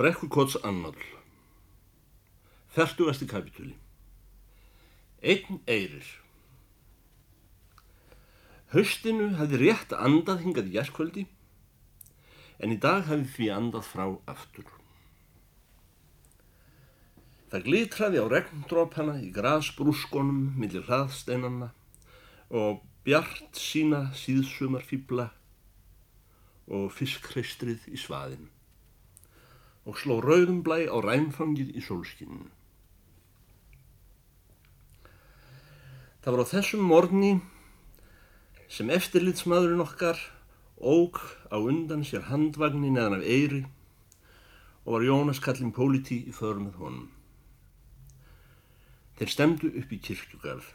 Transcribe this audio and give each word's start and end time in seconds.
Brekkukots 0.00 0.54
annál 0.54 0.94
Fertugasti 2.72 3.26
kapitúli 3.28 3.74
Einn 5.20 5.58
eirir 5.68 6.06
Haustinu 8.72 9.26
hafði 9.36 9.58
rétt 9.60 9.90
andað 9.92 10.38
hingað 10.46 10.70
í 10.70 10.76
jærkvöldi 10.78 11.24
en 12.64 12.72
í 12.72 12.78
dag 12.80 13.04
hafði 13.10 13.28
því 13.34 13.48
andað 13.52 13.84
frá 13.90 14.06
aftur. 14.32 14.70
Það 17.52 17.66
glitraði 17.66 18.22
á 18.24 18.26
regndrópana 18.32 19.18
í 19.20 19.28
grasbrúskonum 19.36 20.54
millir 20.62 20.86
hraðsteinanna 20.88 21.68
og 22.62 22.80
bjart 23.04 23.60
sína 23.66 24.06
síðsumarfýbla 24.22 25.28
og 26.72 26.88
fiskhreistrið 26.96 27.84
í 27.92 28.00
svaðinu 28.00 28.48
og 29.88 29.96
sló 30.00 30.20
rauðum 30.20 30.60
blæ 30.66 30.84
á 30.88 30.96
ræmfangið 31.00 31.72
í 31.76 31.82
sólskinninu. 31.84 32.50
Það 36.20 36.34
var 36.34 36.42
á 36.44 36.52
þessum 36.52 36.82
morgni 36.84 37.30
sem 38.68 38.90
eftirlitsmaðurinn 38.92 39.80
okkar 39.86 40.20
óg 40.80 41.16
á 41.48 41.56
undan 41.56 42.04
sér 42.04 42.28
handvagnin 42.28 42.98
eðan 43.00 43.20
af 43.20 43.24
Eyri 43.24 43.62
og 44.84 44.92
var 44.94 45.06
Jónas 45.08 45.40
Kallin 45.40 45.72
Póliti 45.72 46.20
í 46.28 46.34
förum 46.36 46.68
með 46.68 46.78
honum. 46.82 47.08
Þeir 49.16 49.32
stemdu 49.32 49.72
upp 49.80 49.90
í 49.92 50.00
kirkjugarð. 50.00 50.70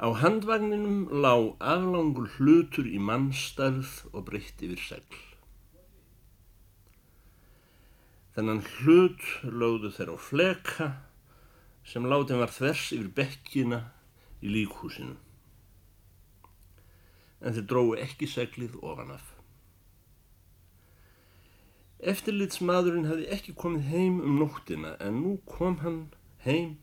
Á 0.00 0.08
handvagninum 0.16 1.08
lá 1.12 1.34
aflangur 1.60 2.28
hlutur 2.38 2.88
í 2.88 2.96
mannstærð 2.96 4.06
og 4.14 4.30
breytt 4.32 4.64
yfir 4.64 4.80
segl. 4.80 5.29
Þennan 8.40 8.62
hlut 8.64 9.24
lögðu 9.44 9.88
þeir 9.92 10.10
á 10.10 10.16
fleka 10.16 10.86
sem 11.84 12.06
látin 12.08 12.38
var 12.40 12.48
þvers 12.48 12.86
yfir 12.96 13.10
bekkina 13.18 13.80
í 14.40 14.48
líkhúsinu. 14.54 15.18
En 17.44 17.52
þeir 17.58 17.66
dróðu 17.68 17.98
ekki 18.00 18.30
seglið 18.32 18.78
ofanaf. 18.80 19.26
Eftirlitsmaðurinn 22.14 23.10
hefði 23.10 23.28
ekki 23.36 23.56
komið 23.60 23.92
heim 23.92 24.18
um 24.24 24.40
nóttina 24.40 24.94
en 25.04 25.20
nú 25.20 25.36
kom 25.44 25.76
hann 25.84 26.00
heim 26.48 26.78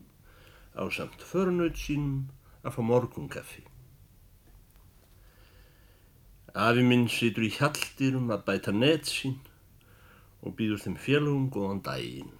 á 0.78 0.86
samt 0.94 1.26
förnaut 1.26 1.82
sínum 1.88 2.28
að 2.62 2.78
fá 2.78 2.82
morgunkaffi. 2.94 3.66
Afi 6.54 6.86
minn 6.86 7.10
situr 7.10 7.50
í 7.50 7.56
hjaldirum 7.58 8.30
að 8.30 8.45
bæta 8.45 8.78
net 8.78 9.10
sín 9.10 9.39
og 10.48 10.56
býður 10.58 10.84
þeim 10.86 11.00
félagum 11.03 11.48
góðan 11.53 11.84
daginn. 11.86 12.34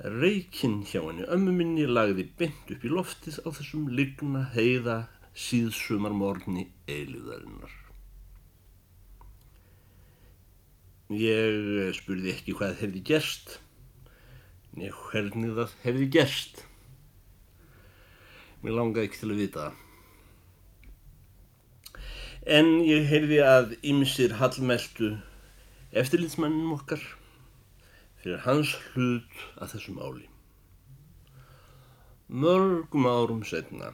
Reykinn 0.00 0.80
hjá 0.88 1.02
henni 1.04 1.26
ömmu 1.28 1.52
minni 1.52 1.84
lagði 1.84 2.24
bynd 2.40 2.70
upp 2.72 2.84
í 2.88 2.92
loftið 2.92 3.42
á 3.44 3.48
þessum 3.52 3.90
ligna 3.92 4.46
heiða 4.54 5.02
síðsumarmorni 5.36 6.70
eiliðarinnar. 6.88 7.74
Ég 11.10 11.92
spurði 11.98 12.32
ekki 12.32 12.54
hvað 12.56 12.76
hefði 12.80 13.04
gerst, 13.10 13.58
nefn 14.78 15.06
hvernig 15.10 15.56
það 15.56 15.78
hefði 15.84 16.10
gerst. 16.16 16.64
Mér 18.62 18.76
langaði 18.76 19.08
ekki 19.08 19.20
til 19.22 19.32
að 19.34 19.40
vita 19.42 19.64
það. 19.64 19.86
En 22.56 22.70
ég 22.86 23.04
heyrði 23.10 23.40
að 23.44 23.74
ymsir 23.84 24.38
hallmeltu 24.40 25.18
eftirlitsmannum 25.90 26.74
okkar 26.76 27.02
fyrir 28.22 28.42
hans 28.44 28.74
hlut 28.92 29.46
að 29.58 29.74
þessu 29.74 29.94
máli. 29.96 30.26
Mörgum 32.30 33.08
árum 33.10 33.40
setna 33.42 33.90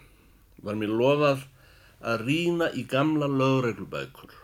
var 0.65 0.77
mér 0.77 0.93
lofað 0.93 1.47
að 2.05 2.27
rína 2.29 2.69
í 2.77 2.85
gamla 2.91 3.29
lögreglubækur 3.33 4.35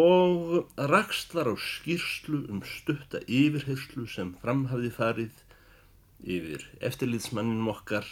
og 0.00 0.66
rakst 0.90 1.32
þar 1.34 1.52
á 1.52 1.56
skýrslu 1.56 2.42
um 2.52 2.64
stutta 2.66 3.22
yfirherslu 3.26 4.06
sem 4.10 4.34
framhafði 4.42 4.90
farið 4.94 5.44
yfir 6.20 6.66
eftirlitsmanninum 6.84 7.70
okkar 7.72 8.06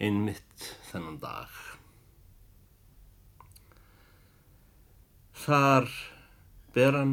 einmitt 0.00 0.72
þennan 0.90 1.20
dag. 1.22 1.77
Þar 5.48 5.86
ber 6.76 6.92
hann 6.92 7.12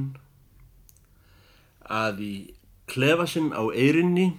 að 1.88 2.18
í 2.19 2.34
klefa 2.91 3.23
sinn 3.31 3.53
á 3.56 3.63
eirinni, 3.72 4.34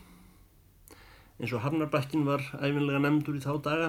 eins 1.40 1.54
og 1.56 1.62
Harnarbakkin 1.64 2.26
var 2.28 2.44
æfinlega 2.58 3.00
nefndur 3.00 3.38
í 3.38 3.40
þá 3.40 3.54
daga, 3.64 3.88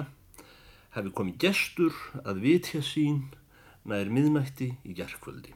hafi 0.96 1.12
komið 1.12 1.36
gestur 1.44 2.00
að 2.24 2.40
vitja 2.46 2.80
sín 2.80 3.26
nær 3.84 4.08
miðnætti 4.08 4.70
í 4.88 4.96
gerðkvöldi. 4.96 5.52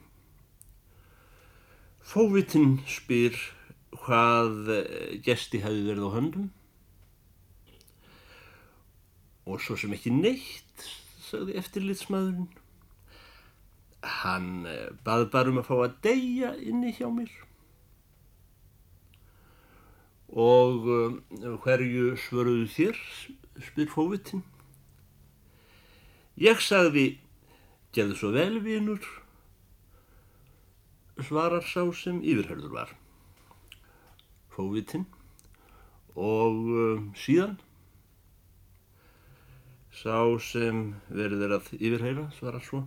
Fóvitinn 2.04 2.82
spyr 2.84 3.38
hvað 4.04 4.68
gesti 5.24 5.64
hafi 5.64 5.86
verið 5.88 6.12
á 6.12 6.16
höndum 6.18 6.50
og 9.48 9.64
svo 9.64 9.80
sem 9.80 9.96
ekki 9.96 10.12
neitt, 10.12 10.90
sagði 11.24 11.56
eftirlitsmaðurinn. 11.56 12.52
Hann 14.02 14.66
eh, 14.66 14.90
bað 15.06 15.28
bara 15.30 15.52
um 15.52 15.62
að 15.62 15.68
fá 15.70 15.74
að 15.78 15.96
deyja 16.04 16.52
inni 16.58 16.90
hjá 16.96 17.06
mér 17.12 17.32
og 20.32 20.86
uh, 20.88 21.16
hverju 21.60 22.16
svöruðu 22.16 22.68
þér, 22.72 23.00
spyr 23.68 23.90
fóvitinn. 23.92 24.42
Ég 26.40 26.60
sagði, 26.64 27.18
gerðu 27.92 28.16
svo 28.16 28.30
vel 28.32 28.62
vinur, 28.64 29.04
svarar 31.20 31.66
sá 31.68 31.84
sem 31.92 32.22
yfirhörður 32.24 32.72
var. 32.72 32.94
Fóvitinn 34.56 35.04
og 36.16 36.64
uh, 36.72 37.04
síðan 37.16 37.60
sá 39.92 40.16
sem 40.40 40.94
verður 41.12 41.58
að 41.58 41.72
yfirheyra, 41.76 42.30
svarar 42.40 42.64
svo. 42.64 42.86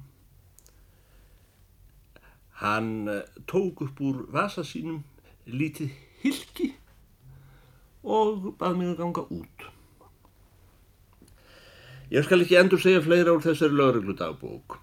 Hann 2.62 3.08
eh, 3.12 3.24
tók 3.46 3.82
upp 3.86 4.02
úr 4.02 4.26
vasa 4.32 4.64
sínum 4.64 5.04
lítið 5.46 5.92
hilki 6.24 6.72
og 8.06 8.54
bað 8.60 8.78
mig 8.80 8.92
að 8.94 9.00
ganga 9.02 9.26
út. 9.34 9.66
Ég 12.14 12.26
skal 12.26 12.44
ekki 12.46 12.58
endur 12.60 12.82
segja 12.82 13.02
fleira 13.02 13.34
úr 13.34 13.44
þessari 13.44 13.76
lögreglu 13.76 14.14
dagbók. 14.18 14.78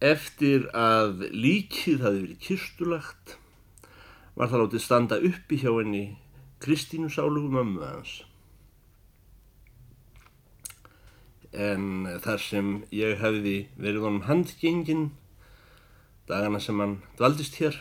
Eftir 0.00 0.64
að 0.72 1.26
líkið 1.36 2.00
hafi 2.00 2.22
verið 2.24 2.40
kistulagt 2.40 3.36
var 4.34 4.48
það 4.48 4.62
látið 4.64 4.84
standa 4.86 5.20
uppi 5.28 5.60
hjá 5.60 5.70
henni 5.76 6.04
Kristínu 6.64 7.12
Sálugu 7.12 7.52
mömmu 7.52 7.84
hans. 7.84 8.14
En 11.52 12.08
þar 12.24 12.40
sem 12.40 12.74
ég 12.94 13.20
hefði 13.20 13.56
verið 13.76 14.06
honum 14.06 14.24
handgengin 14.28 15.10
dagana 16.30 16.60
sem 16.62 16.78
hann 16.80 17.00
dvaldist 17.18 17.58
hér, 17.60 17.76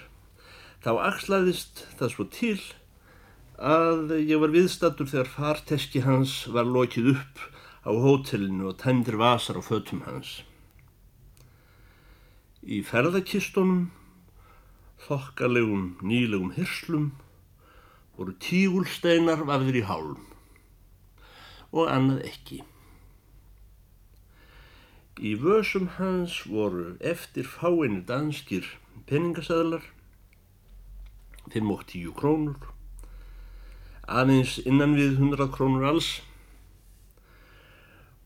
þá 0.84 0.92
axlaðist 1.12 1.86
það 2.00 2.14
svo 2.16 2.26
til 2.34 2.60
að 3.60 4.14
ég 4.24 4.40
var 4.40 4.54
viðstattur 4.56 5.10
þegar 5.12 5.32
farteski 5.34 6.04
hans 6.06 6.46
var 6.52 6.68
lokið 6.68 7.14
upp 7.16 7.42
á 7.84 7.92
hótelinu 7.92 8.72
og 8.72 8.80
tæmdir 8.80 9.20
vasar 9.20 9.60
á 9.60 9.64
fötum 9.64 10.02
hans. 10.08 10.42
Í 12.64 12.82
ferðakistunum, 12.84 13.90
þokkalegum 15.06 16.00
nýlegum 16.04 16.54
hirslum, 16.56 17.12
voru 18.18 18.36
tígulsteinar 18.44 19.46
vafðir 19.48 19.80
í 19.80 19.86
hálm 19.88 20.26
og 21.72 21.88
annað 21.88 22.26
ekki. 22.28 22.64
Í 25.20 25.34
vösum 25.36 25.90
hans 25.98 26.46
voru 26.48 26.94
eftir 27.04 27.44
fáinu 27.44 28.06
danskir 28.08 28.64
peningaseðlar, 29.10 29.84
5 31.52 31.72
og 31.74 31.82
10 31.90 32.14
krónur, 32.16 32.70
aðeins 34.08 34.58
innan 34.64 34.96
við 34.96 35.18
100 35.20 35.50
krónur 35.52 35.84
alls 35.90 36.10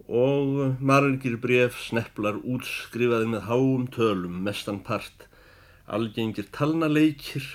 og 0.05 0.77
margir 0.83 1.39
bref 1.41 1.79
sneflar 1.87 2.37
útskrifaði 2.43 3.31
með 3.31 3.47
háum 3.47 3.87
tölum 3.87 4.43
mestan 4.45 4.81
part 4.85 5.25
algengir 5.87 6.51
talnaleikir 6.53 7.47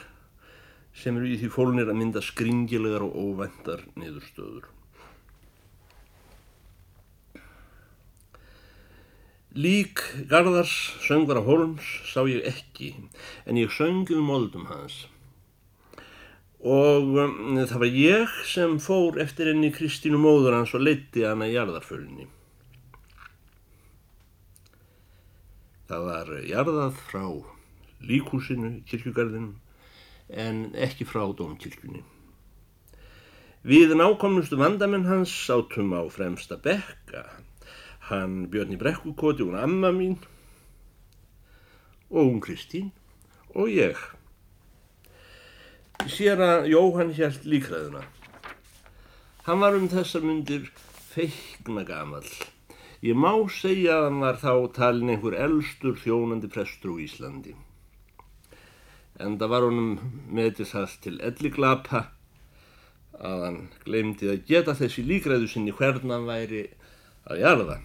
sem 0.99 1.15
eru 1.15 1.31
í 1.31 1.39
því 1.39 1.53
fólunir 1.55 1.93
að 1.93 2.01
mynda 2.01 2.25
skringilegar 2.25 3.07
og 3.07 3.15
óvæntar 3.15 3.87
niðurstöður. 3.95 4.67
Lík 9.59 10.01
Garðars 10.31 10.75
söngvara 11.03 11.43
Holms 11.43 11.87
sá 12.07 12.21
ég 12.31 12.45
ekki 12.47 12.93
en 13.49 13.59
ég 13.59 13.73
söng 13.75 14.07
um 14.15 14.29
moldum 14.31 14.69
hans 14.71 15.07
og 16.59 17.15
um, 17.19 17.59
það 17.59 17.79
var 17.83 17.95
ég 17.95 18.35
sem 18.47 18.77
fór 18.83 19.19
eftir 19.23 19.51
henni 19.51 19.71
Kristínu 19.75 20.19
móður 20.19 20.59
hans 20.59 20.75
og 20.75 20.83
leitti 20.83 21.23
hana 21.27 21.47
í 21.47 21.55
jarðarfölinni. 21.55 22.27
Það 25.89 26.07
var 26.07 26.33
jarðað 26.45 26.99
frá 27.09 27.25
líkúsinu, 28.05 28.83
kirkjugarðinu 28.87 29.55
en 30.29 30.65
ekki 30.77 31.07
frá 31.09 31.23
dómkirkjunni. 31.35 32.03
Við 33.67 33.95
nákomnustu 33.97 34.59
vandamenn 34.59 35.09
hans 35.09 35.33
sátum 35.47 35.95
á 35.95 36.03
fremsta 36.13 36.59
bekka 36.63 37.25
hann 38.09 38.47
Björn 38.53 38.75
í 38.75 38.81
Brekkukoti, 38.81 39.45
hún 39.45 39.59
amma 39.59 39.93
mín 39.93 40.17
og 42.09 42.25
hún 42.25 42.41
Kristín 42.45 42.93
og 43.55 43.69
ég. 43.73 43.99
Sér 46.09 46.41
að 46.41 46.69
Jóhann 46.73 47.13
hjælt 47.17 47.45
líkraðuna. 47.45 48.05
Hann 49.49 49.61
var 49.61 49.77
um 49.77 49.89
þessar 49.91 50.25
myndir 50.25 50.71
feikna 51.13 51.85
gamal. 51.89 52.25
Ég 53.05 53.15
má 53.15 53.33
segja 53.53 53.97
að 53.99 54.05
hann 54.09 54.21
var 54.25 54.39
þá 54.43 54.53
talin 54.77 55.13
einhver 55.13 55.37
elstur 55.39 55.99
þjónandi 56.01 56.51
prestur 56.53 56.97
úr 56.97 57.05
Íslandi. 57.05 57.55
En 59.19 59.37
það 59.39 59.53
var 59.53 59.67
honum 59.67 59.93
með 60.31 60.63
þess 60.63 60.99
til 61.03 61.17
elliglapa 61.25 62.09
að 63.19 63.45
hann 63.45 63.61
glemdi 63.85 64.31
að 64.31 64.45
geta 64.51 64.77
þessi 64.79 65.05
líkraðu 65.07 65.49
sinni 65.51 65.75
hvern 65.75 66.13
hann 66.15 66.27
væri 66.29 66.67
að 67.27 67.43
jarða. 67.43 67.79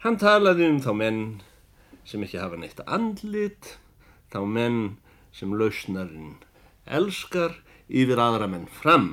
Hann 0.00 0.16
talaði 0.16 0.64
um 0.64 0.78
þá 0.80 0.92
menn 0.96 1.24
sem 2.08 2.22
ekki 2.24 2.38
hafa 2.40 2.56
neitt 2.56 2.78
andlit, 2.86 3.74
þá 4.32 4.40
menn 4.48 4.78
sem 5.36 5.52
lausnarinn 5.52 6.38
elskar 6.88 7.58
yfir 7.84 8.22
aðra 8.22 8.48
menn 8.48 8.64
fram. 8.80 9.10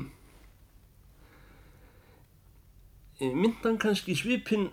Myndan 3.20 3.76
kannski 3.84 4.16
svipin 4.16 4.70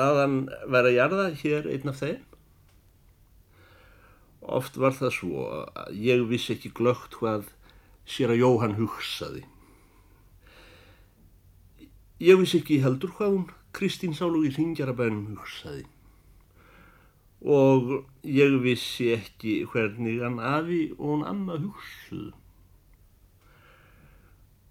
að 0.00 0.20
hann 0.22 0.36
væri 0.72 0.94
að 0.94 0.98
jarða 1.02 1.30
hér 1.42 1.68
einn 1.68 1.92
af 1.92 2.00
þeim? 2.00 2.26
Oft 4.56 4.80
var 4.80 4.96
það 4.96 5.16
svo 5.20 5.48
að 5.52 5.98
ég 6.00 6.24
vissi 6.32 6.56
ekki 6.56 6.72
glögt 6.80 7.20
hvað 7.20 7.50
sér 8.08 8.32
að 8.32 8.40
Jóhann 8.46 8.78
hugsaði. 8.80 9.44
Ég 12.22 12.40
vissi 12.40 12.62
ekki 12.62 12.80
heldur 12.80 13.12
hvað 13.18 13.36
hún 13.36 13.50
Kristín 13.72 14.14
Sálu 14.16 14.44
í 14.46 14.52
Ringjarabænum 14.52 15.32
hugsaði 15.32 15.86
og 17.42 18.06
ég 18.22 18.54
vissi 18.62 19.08
ekki 19.16 19.62
hvernig 19.72 20.20
hann 20.22 20.38
afi 20.38 20.92
og 20.98 21.08
hann 21.10 21.24
amma 21.26 21.58
hugsuðu. 21.58 22.30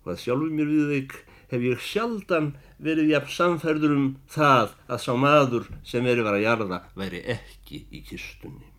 Hvað 0.01 0.21
sjálfur 0.23 0.53
mér 0.55 0.71
við 0.71 0.93
þig 0.93 1.17
hef 1.51 1.65
ég 1.67 1.83
sjaldan 1.83 2.53
verið 2.81 3.11
jafn 3.11 3.33
samferður 3.35 3.95
um 3.97 4.07
það 4.31 4.75
að 4.87 5.03
sá 5.03 5.11
maður 5.19 5.67
sem 5.83 6.07
verið 6.07 6.25
var 6.25 6.37
að 6.39 6.45
jarða 6.47 6.79
væri 6.95 7.21
ekki 7.35 7.83
í 7.91 8.01
kistunni. 8.07 8.69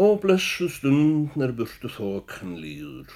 Og 0.00 0.20
blessu 0.22 0.70
stund 0.70 1.36
er 1.42 1.52
burtu 1.52 1.90
þokan 1.90 2.56
líður. 2.62 3.12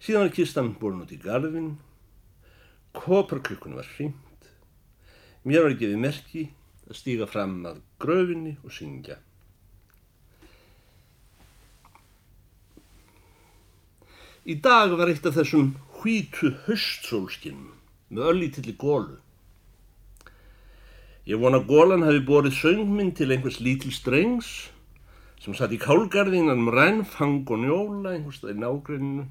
Síðan 0.00 0.28
er 0.28 0.34
kistan 0.36 0.74
borun 0.80 1.02
út 1.02 1.12
í 1.12 1.18
garfinn 1.20 1.74
Koparklukkunum 2.96 3.78
var 3.78 3.88
hringt. 3.96 4.48
Mér 5.46 5.64
var 5.64 5.76
gefið 5.78 6.00
merki 6.02 6.44
að 6.90 6.98
stíga 6.98 7.28
fram 7.30 7.60
að 7.68 7.82
gröfinni 8.02 8.56
og 8.64 8.74
syngja. 8.74 9.20
Í 14.50 14.56
dag 14.64 14.92
var 14.98 15.12
eitt 15.12 15.26
af 15.28 15.36
þessum 15.36 15.74
hvítu 16.00 16.54
höstsólskinnum 16.66 17.76
með 18.10 18.30
öllítilli 18.32 18.74
gólu. 18.80 19.18
Ég 21.28 21.38
vona 21.38 21.60
gólan 21.62 22.02
hafi 22.02 22.22
borið 22.26 22.56
söngminn 22.58 23.12
til 23.14 23.30
einhvers 23.30 23.60
lítil 23.62 23.92
strengs 23.94 24.70
sem 25.40 25.54
satt 25.54 25.72
í 25.72 25.78
kálgarðinan 25.80 26.64
um 26.64 26.72
rænfang 26.74 27.44
og 27.46 27.60
njóla 27.62 28.16
einhvers 28.16 28.40
það 28.42 28.56
í 28.56 28.62
nágruninu 28.64 29.26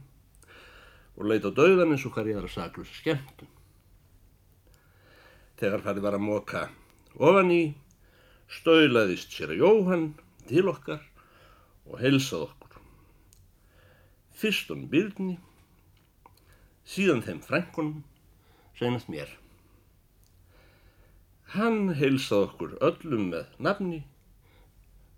og 1.20 1.28
leita 1.28 1.52
á 1.52 1.58
dauðan 1.58 1.92
eins 1.92 2.06
og 2.08 2.16
hver 2.16 2.30
ég 2.32 2.40
er 2.40 2.46
að 2.48 2.54
saklusa 2.56 2.96
skemmtum. 2.96 3.50
Þegar 5.60 5.84
farið 5.84 6.06
var 6.06 6.16
að 6.16 6.24
móka 6.24 6.62
ofan 7.20 7.52
í, 7.52 7.64
stöðlaðist 8.48 9.36
sér 9.36 9.52
að 9.52 9.66
Jóhann 9.66 10.06
til 10.48 10.64
okkar 10.72 11.04
og 11.90 12.00
heilsað 12.00 12.46
okkur. 12.48 12.78
Fyrst 14.40 14.72
honum 14.72 14.88
byrni, 14.94 15.36
síðan 16.88 17.26
þeim 17.26 17.42
frængunum, 17.44 18.06
senast 18.80 19.12
mér. 19.12 19.34
Hann 21.52 21.98
heilsað 22.00 22.46
okkur 22.48 22.78
öllum 22.80 23.28
með 23.34 23.52
nafni, 23.60 24.06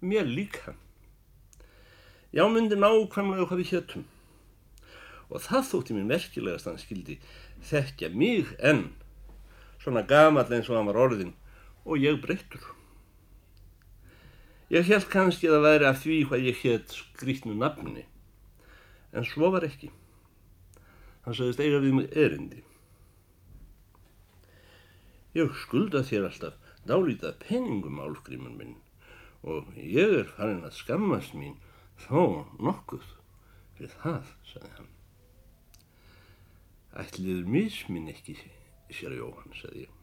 mér 0.02 0.26
líka. 0.26 0.74
Já 2.34 2.48
myndi 2.50 2.80
nákvæmlega 2.80 3.46
hvað 3.46 3.62
við 3.62 3.76
héttum 3.76 4.10
og 5.32 5.44
það 5.46 5.70
þótti 5.70 5.96
mér 5.96 6.10
merkilegast 6.10 6.68
að 6.68 6.76
hann 6.76 6.84
skildi 6.84 7.18
þekkja 7.70 8.12
mig 8.14 8.52
enn 8.60 8.90
svona 9.82 10.04
gamall 10.08 10.52
eins 10.52 10.70
og 10.70 10.78
hann 10.78 10.90
var 10.92 11.00
orðin 11.08 11.34
og 11.86 11.98
ég 12.04 12.20
breyttur. 12.22 12.64
Ég 14.72 14.88
held 14.88 15.08
kannski 15.12 15.50
að 15.50 15.58
það 15.58 15.66
væri 15.68 15.88
af 15.90 15.98
því 16.04 16.18
hvað 16.28 16.46
ég 16.48 16.60
hétt 16.64 16.94
skrítnu 16.96 17.56
nafni 17.58 18.06
en 19.12 19.28
svo 19.28 19.50
var 19.52 19.66
ekki. 19.68 19.90
Hann 21.26 21.36
sagðist 21.38 21.64
eiga 21.64 21.82
við 21.84 21.98
mig 21.98 22.14
erindi. 22.18 22.62
Ég 25.36 25.52
skulda 25.64 26.04
þér 26.08 26.30
alltaf 26.30 26.72
dálítað 26.88 27.38
penningum 27.44 28.00
álfgríman 28.04 28.58
minn 28.60 28.80
og 29.48 29.70
ég 29.76 30.18
er 30.22 30.32
farin 30.38 30.66
að 30.66 30.78
skammast 30.80 31.36
mín 31.38 31.58
þó 32.06 32.48
nokkuð 32.62 33.06
fyrir 33.78 33.94
það, 34.02 34.34
sagði 34.46 34.74
hann. 34.78 34.92
Ætliður 37.00 37.48
misminn 37.48 38.10
ekki, 38.12 38.36
sér 38.92 39.14
að 39.14 39.22
Jóhann, 39.22 39.54
sagði 39.56 39.86
ég. 39.86 39.98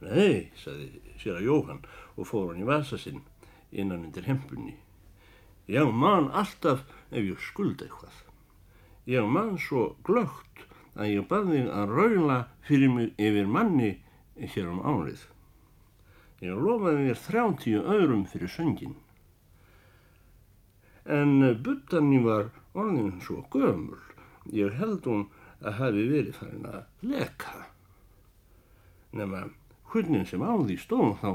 Nei, 0.00 0.50
sagði 0.56 1.16
sér 1.20 1.40
að 1.40 1.48
Jóhann 1.48 1.82
og 2.16 2.28
fór 2.30 2.52
hann 2.52 2.62
í 2.62 2.68
vasa 2.68 2.98
sinn 3.00 3.24
innan 3.70 4.06
undir 4.06 4.28
hempunni. 4.28 4.76
Já, 5.68 5.84
mann 5.84 6.30
alltaf 6.32 6.86
ef 7.10 7.20
ég 7.20 7.40
skulda 7.44 7.84
eitthvað. 7.84 8.22
Ég 9.08 9.26
mann 9.28 9.58
svo 9.60 9.90
glögt 10.04 10.64
að 10.96 11.12
ég 11.12 11.26
baði 11.28 11.66
að 11.68 11.92
raula 11.92 12.38
fyrir 12.64 12.94
mig 12.94 13.10
yfir 13.20 13.50
manni 13.50 13.90
hér 14.38 14.70
um 14.72 14.80
árið. 14.80 15.26
Ég 16.40 16.56
lofaði 16.56 17.04
mér 17.04 17.20
þrjántíu 17.20 17.82
öðrum 17.82 18.24
fyrir 18.30 18.52
söngin. 18.52 18.96
En 21.04 21.40
buttanni 21.64 22.20
var 22.24 22.50
orðin 22.78 23.18
svo 23.24 23.42
gömul. 23.52 24.00
Ég 24.54 24.76
held 24.78 25.04
hún 25.08 25.26
að 25.62 25.78
hafi 25.80 26.04
verið 26.12 26.34
farin 26.38 26.66
að 26.70 27.08
leka. 27.12 27.62
Nefna 29.18 29.46
hvernig 29.92 30.28
sem 30.28 30.44
á 30.44 30.52
því 30.52 30.76
stóð 30.82 31.14
þá 31.22 31.30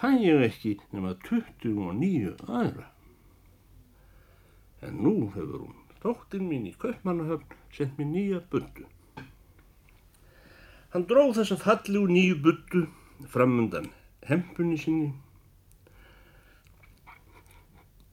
fann 0.00 0.20
ég 0.22 0.44
ekki 0.46 0.76
nema 0.94 1.14
29 1.26 2.36
aðra. 2.48 2.86
En 4.80 5.02
nú 5.04 5.14
hefur 5.34 5.66
hún, 5.66 5.76
dóttinn 6.00 6.48
mín 6.48 6.68
í 6.70 6.74
Kaupmannahöfn, 6.80 7.58
sendt 7.74 7.98
mér 8.00 8.08
nýja 8.14 8.40
bundu. 8.52 8.86
Hann 10.90 11.06
dróð 11.06 11.36
þessa 11.38 11.58
falli 11.60 12.00
úr 12.00 12.10
nýju 12.10 12.38
bundu 12.42 12.86
framundan 13.30 13.90
hempunni 14.26 14.78
sinni 14.80 15.10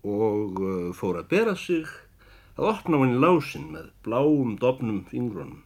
og 0.08 0.60
uh, 0.62 0.92
fór 0.96 1.22
að 1.22 1.32
bera 1.32 1.56
sig 1.58 1.88
að 2.58 2.70
opna 2.72 3.00
hann 3.02 3.16
í 3.16 3.22
lásin 3.22 3.72
með 3.74 3.90
bláum 4.06 4.58
dofnum 4.62 5.04
fingrunum. 5.12 5.64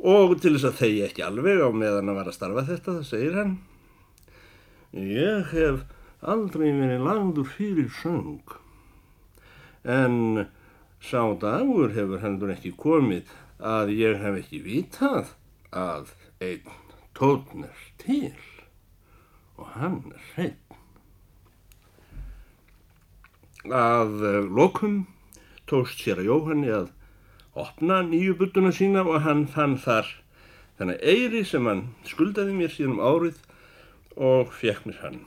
Og 0.00 0.38
til 0.40 0.54
þess 0.56 0.68
að 0.70 0.78
þegi 0.80 1.02
ekki 1.06 1.24
alveg 1.26 1.60
á 1.60 1.68
meðan 1.70 2.10
að 2.10 2.18
vara 2.18 2.32
að 2.32 2.38
starfa 2.38 2.66
þetta, 2.70 2.94
það 2.96 3.08
segir 3.10 3.36
hann, 3.36 3.52
ég 4.96 5.52
hef 5.52 5.82
aldrei 6.20 6.70
verið 6.72 7.04
langdur 7.04 7.48
fyrir 7.48 7.90
söng, 8.00 8.56
en 9.84 10.46
sá 11.00 11.22
dagur 11.40 11.92
hefur 11.94 12.24
hendur 12.24 12.52
ekki 12.52 12.72
komið 12.76 13.30
að 13.60 13.92
ég 13.96 14.18
hef 14.20 14.40
ekki 14.40 14.62
vitað 14.64 15.34
að 15.76 16.14
einn 16.40 16.74
tótn 17.16 17.68
er 17.68 17.86
til 18.00 18.32
og 19.60 19.68
hann 19.76 20.02
er 20.16 20.26
hreinn. 20.32 20.58
Að 23.68 24.22
lokum 24.48 25.02
tókst 25.70 26.02
sér 26.02 26.22
að 26.22 26.30
Jóhanni 26.32 26.74
að 26.74 26.90
opna 27.60 28.02
nýju 28.06 28.36
budduna 28.40 28.72
sína 28.74 29.06
og 29.06 29.22
hann 29.26 29.46
fann 29.50 29.78
þar 29.80 30.10
Þannig 30.80 31.02
eiri 31.04 31.40
sem 31.44 31.66
hann 31.68 31.80
skuldaði 32.08 32.54
mér 32.56 32.70
síðan 32.72 32.94
um 32.94 33.00
árið 33.04 33.40
og 34.16 34.52
fekk 34.56 34.86
mér 34.88 35.00
hann. 35.02 35.18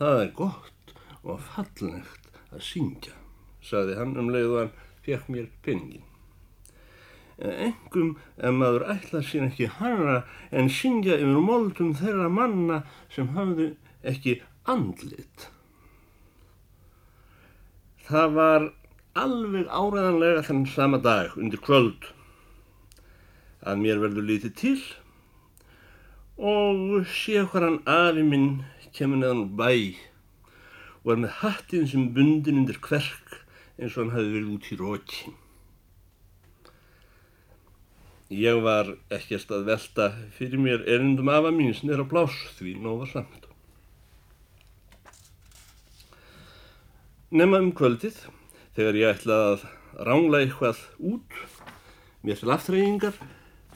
Það 0.00 0.22
er 0.24 0.32
gott 0.40 0.90
og 1.22 1.38
fallnegt 1.52 2.40
að 2.50 2.64
syngja, 2.66 3.14
saði 3.62 3.94
hann 3.94 4.16
um 4.18 4.32
leið 4.34 4.48
og 4.48 4.58
hann 4.58 4.72
fekk 5.06 5.30
mér 5.30 5.46
penningin. 5.62 6.02
En 7.38 7.54
engum 7.68 8.10
ef 8.42 8.58
maður 8.58 8.88
ætla 8.96 9.22
sér 9.28 9.46
ekki 9.46 9.70
hana 9.76 10.18
en 10.50 10.74
syngja 10.80 11.20
yfir 11.22 11.46
moldum 11.46 11.94
þeirra 12.02 12.26
manna 12.40 12.82
sem 13.14 13.30
hafðu 13.38 13.70
ekki 14.02 14.40
andlit. 14.66 15.46
Það 18.10 18.32
var 18.34 18.64
alveg 19.22 19.68
áræðanlega 19.70 20.40
þann 20.48 20.64
sama 20.66 20.98
dag 21.02 21.36
undir 21.38 21.60
kvöld 21.62 22.08
að 23.62 23.82
mér 23.84 24.00
verður 24.02 24.24
lítið 24.26 24.54
til 24.58 24.78
og 26.50 27.04
sé 27.06 27.44
hvað 27.52 27.66
hann 27.66 27.76
afi 27.94 28.24
minn 28.26 28.48
kemur 28.96 29.20
neðan 29.20 29.44
úr 29.44 29.52
bæ 29.60 29.70
og 31.04 31.12
er 31.14 31.20
með 31.22 31.36
hattin 31.42 31.86
sem 31.92 32.08
bundin 32.16 32.58
undir 32.64 32.80
kverk 32.82 33.36
eins 33.78 33.94
og 33.94 34.00
hann 34.02 34.14
hafi 34.16 34.32
verið 34.32 34.50
út 34.56 34.66
í 34.74 34.80
róki. 34.80 35.30
Ég 38.40 38.58
var 38.66 38.90
ekkert 39.14 39.54
að 39.54 39.70
velta 39.70 40.08
fyrir 40.34 40.66
mér 40.66 40.82
erindum 40.82 41.30
afa 41.30 41.54
mín 41.54 41.70
sem 41.78 41.94
er 41.94 42.02
á 42.02 42.06
blás 42.10 42.34
því 42.58 42.74
nóg 42.82 43.04
var 43.04 43.14
samt. 43.14 43.49
Nefna 47.30 47.60
um 47.62 47.68
kvöldið 47.78 48.16
þegar 48.74 48.96
ég 48.98 49.12
ætlaði 49.14 49.50
að 49.50 50.06
rángla 50.08 50.38
eitthvað 50.42 50.78
út 51.12 51.36
mér 52.26 52.40
til 52.40 52.50
aftreyingar 52.50 53.18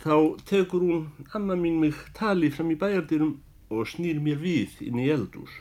þá 0.02 0.14
tekur 0.48 0.82
hún 0.82 1.04
amma 1.38 1.54
mín 1.54 1.76
mig 1.78 2.00
tali 2.18 2.50
fram 2.50 2.72
í 2.74 2.76
bæjardyrum 2.80 3.36
og 3.70 3.86
snýr 3.92 4.18
mér 4.24 4.40
við 4.42 4.80
inn 4.88 4.98
í 4.98 5.06
eldús. 5.14 5.52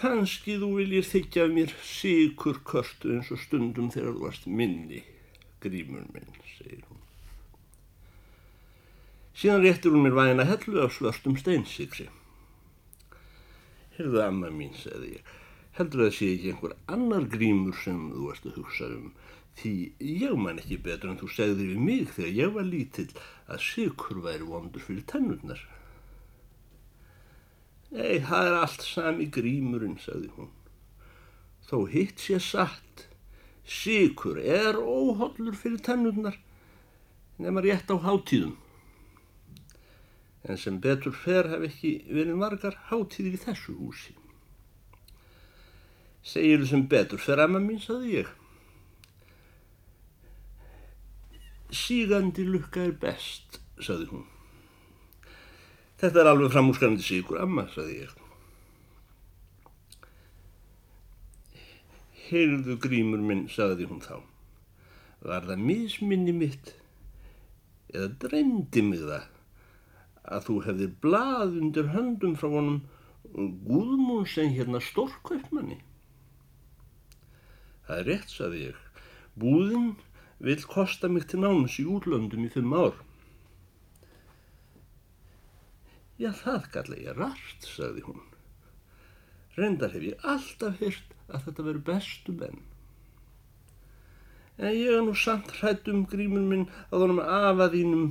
Kanski 0.00 0.56
þú 0.62 0.70
viljir 0.78 1.04
þykja 1.04 1.44
mér 1.52 1.74
síkur 1.84 2.62
körtu 2.64 3.12
eins 3.18 3.28
og 3.34 3.42
stundum 3.42 3.90
þegar 3.92 4.14
þú 4.14 4.24
varst 4.24 4.46
minni, 4.48 5.02
grímur 5.60 6.06
minn, 6.14 6.32
segir 6.56 6.80
hún. 6.88 7.04
Síðan 9.36 9.66
réttir 9.68 9.92
hún 9.92 10.08
mér 10.08 10.16
væna 10.16 10.48
hellu 10.48 10.80
af 10.86 10.96
svörstum 10.96 11.36
steinsikri. 11.36 12.08
Herðu 14.00 14.20
amma 14.24 14.48
mín, 14.48 14.72
segði 14.80 15.18
ég, 15.18 15.32
heldur 15.76 16.06
að 16.06 16.06
það 16.08 16.14
sé 16.16 16.28
ekki 16.34 16.52
einhver 16.54 16.74
annar 16.88 17.26
grímur 17.28 17.76
sem 17.76 17.98
þú 18.14 18.28
varst 18.30 18.46
að 18.48 18.54
hugsa 18.56 18.86
um 18.94 19.10
því 19.60 19.72
ég 20.22 20.38
man 20.40 20.60
ekki 20.62 20.78
betur 20.80 21.10
en 21.10 21.18
þú 21.20 21.28
segðir 21.34 21.74
við 21.74 21.82
mig 21.84 22.14
þegar 22.14 22.32
ég 22.38 22.54
var 22.54 22.64
lítill 22.68 23.10
að 23.50 23.66
sykur 23.66 24.22
væri 24.24 24.46
vondur 24.48 24.84
fyrir 24.86 25.04
tennurnar. 25.10 25.60
Nei, 27.90 28.22
það 28.24 28.48
er 28.48 28.56
allt 28.62 28.86
sami 28.86 29.26
grímurinn, 29.34 29.98
sagði 30.00 30.30
hún. 30.38 30.48
Þó 31.68 31.76
hitt 31.92 32.24
sé 32.24 32.38
satt, 32.40 33.04
sykur 33.66 34.40
er 34.40 34.80
óhollur 34.80 35.58
fyrir 35.58 35.82
tennurnar 35.84 36.40
nema 37.36 37.60
rétt 37.60 37.92
á 37.92 38.00
hátíðum. 38.00 38.56
En 40.48 40.56
sem 40.56 40.78
betur 40.80 41.12
fer 41.12 41.48
hef 41.52 41.66
ekki 41.68 41.92
verið 42.08 42.38
margar 42.40 42.76
hátíðir 42.88 43.36
í 43.36 43.40
þessu 43.42 43.76
húsi. 43.76 44.14
Segir 46.24 46.64
sem 46.68 46.86
betur 46.88 47.20
fer, 47.20 47.40
amma 47.44 47.60
mín, 47.60 47.80
sagði 47.80 48.20
ég. 48.20 48.30
Sígandi 51.70 52.44
lukka 52.48 52.82
er 52.88 52.96
best, 53.02 53.60
saði 53.80 54.08
hún. 54.10 54.24
Þetta 56.00 56.22
er 56.22 56.30
alveg 56.32 56.52
framúrskarandi 56.54 57.04
síkur, 57.04 57.40
amma, 57.44 57.66
saði 57.74 58.00
ég. 58.00 58.16
Heyrðu 62.30 62.78
grímur 62.80 63.20
minn, 63.24 63.44
saði 63.52 63.88
hún 63.90 64.00
þá. 64.04 64.16
Var 65.20 65.44
það 65.50 65.66
misminni 65.68 66.32
mitt 66.32 66.72
eða 67.92 68.08
dreymdi 68.22 68.82
mig 68.86 69.02
það 69.02 69.39
að 70.24 70.46
þú 70.46 70.56
hefðir 70.66 70.96
blað 71.04 71.58
undir 71.60 71.92
höndum 71.94 72.36
frá 72.38 72.50
honum 72.52 72.80
Guðmún 73.30 74.26
sem 74.26 74.50
hérna 74.50 74.80
stórkvöldmanni? 74.82 75.78
Það 77.86 78.00
er 78.00 78.08
rétt, 78.08 78.32
saði 78.32 78.62
ég. 78.64 78.80
Búðinn 79.38 79.92
vil 80.42 80.58
kosta 80.66 81.08
mig 81.08 81.28
til 81.30 81.42
náms 81.44 81.76
í 81.78 81.86
útlöndum 81.86 82.46
í 82.46 82.50
fimm 82.50 82.74
ár. 82.74 82.96
Já, 86.20 86.32
það 86.36 86.66
galla 86.74 86.98
ég 87.00 87.16
rært, 87.16 87.68
sagði 87.68 88.04
hún. 88.08 88.24
Reyndar 89.56 89.94
hef 89.94 90.04
ég 90.04 90.26
alltaf 90.26 90.80
hýrt 90.82 91.14
að 91.30 91.46
þetta 91.46 91.66
veru 91.68 91.84
bestu 91.86 92.34
menn. 92.36 92.60
En 94.60 94.74
ég 94.76 94.98
er 94.98 95.04
nú 95.06 95.14
samt 95.16 95.54
hrætt 95.60 95.88
um 95.88 96.02
grímun 96.08 96.50
minn 96.50 96.66
að 96.90 97.06
honum 97.06 97.22
afaðínum 97.24 98.10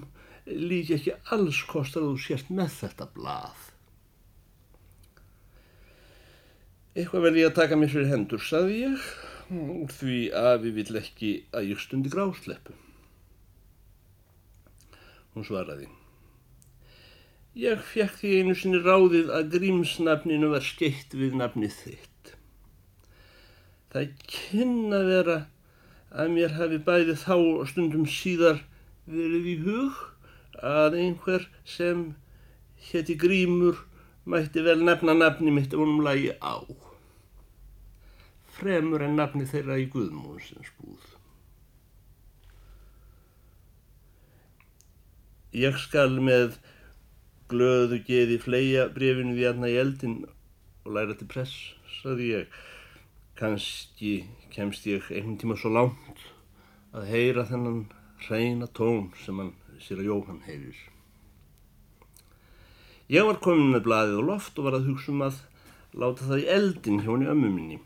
líki 0.50 0.98
ekki 0.98 1.16
alls 1.36 1.62
kostar 1.70 2.06
að 2.06 2.14
þú 2.14 2.24
sért 2.26 2.54
með 2.54 2.72
þetta 2.80 3.10
blað. 3.16 3.66
Eitthvað 6.98 7.26
vel 7.28 7.36
ég 7.38 7.50
að 7.52 7.58
taka 7.62 7.78
mér 7.80 7.92
fyrir 7.94 8.10
hendur, 8.12 8.42
sagði 8.44 8.80
ég 8.84 9.10
því 9.94 10.18
afi 10.36 10.74
vill 10.76 11.00
ekki 11.00 11.32
að 11.56 11.72
ég 11.72 11.82
stundi 11.82 12.12
grásleppu. 12.14 12.76
Hún 15.34 15.46
svaraði. 15.46 15.88
Ég 17.58 17.82
fekk 17.82 18.20
því 18.20 18.34
einu 18.40 18.56
sinni 18.58 18.82
ráðið 18.84 19.32
að 19.34 19.56
grímsnafninu 19.56 20.52
var 20.52 20.66
skeitt 20.66 21.16
við 21.18 21.38
nafnið 21.40 21.74
þitt. 21.80 22.34
Það 23.90 24.12
kynna 24.30 25.00
vera 25.08 25.40
að 26.10 26.36
mér 26.36 26.54
hafi 26.58 26.78
bæði 26.86 27.18
þá 27.18 27.36
og 27.38 27.66
stundum 27.72 28.06
síðar 28.10 28.62
verið 29.10 29.50
í 29.50 29.58
hug 29.66 29.98
að 30.58 31.00
einhver 31.04 31.48
sem 31.66 32.06
hétti 32.90 33.16
grímur 33.20 33.86
mætti 34.26 34.64
vel 34.66 34.84
nefna 34.84 35.16
nafni 35.18 35.52
mitt 35.52 35.74
ef 35.74 35.80
honum 35.80 36.04
lagi 36.06 36.32
á 36.42 36.56
fremur 38.60 39.04
en 39.06 39.16
nafni 39.20 39.48
þeirra 39.48 39.78
í 39.80 39.88
Guðmúnsins 39.94 40.72
búð. 40.80 41.06
Ég 45.56 45.78
skal 45.82 46.20
með 46.22 46.60
glöðu 47.50 48.02
geði 48.06 48.38
fleia 48.44 48.90
brefinu 48.94 49.34
því 49.38 49.48
aðna 49.50 49.72
í 49.72 49.78
eldin 49.82 50.18
og 50.86 50.92
læra 50.98 51.16
til 51.18 51.30
press, 51.32 51.56
saði 52.02 52.34
ég. 52.34 52.60
Kanski 53.40 54.14
kemst 54.54 54.86
ég 54.90 55.08
einhvern 55.08 55.40
tíma 55.40 55.58
svo 55.58 55.72
langt 55.74 56.28
að 56.94 57.08
heyra 57.14 57.48
þennan 57.48 57.86
hreina 58.26 58.68
tón 58.76 59.10
sem 59.24 59.40
hann 59.40 59.56
sér 59.84 60.02
að 60.02 60.10
Jóhann 60.10 60.42
heyrir. 60.46 60.80
Ég 63.10 63.26
var 63.26 63.40
komin 63.42 63.72
með 63.74 63.86
blaðið 63.88 64.18
og 64.22 64.28
loft 64.28 64.60
og 64.60 64.68
var 64.68 64.76
að 64.78 64.90
hugsa 64.92 65.14
um 65.14 65.24
að 65.26 65.38
láta 65.98 66.28
það 66.28 66.44
í 66.44 66.50
eldin 66.56 67.00
hjá 67.02 67.10
henni 67.10 67.30
ömmu 67.32 67.54
minni. 67.54 67.80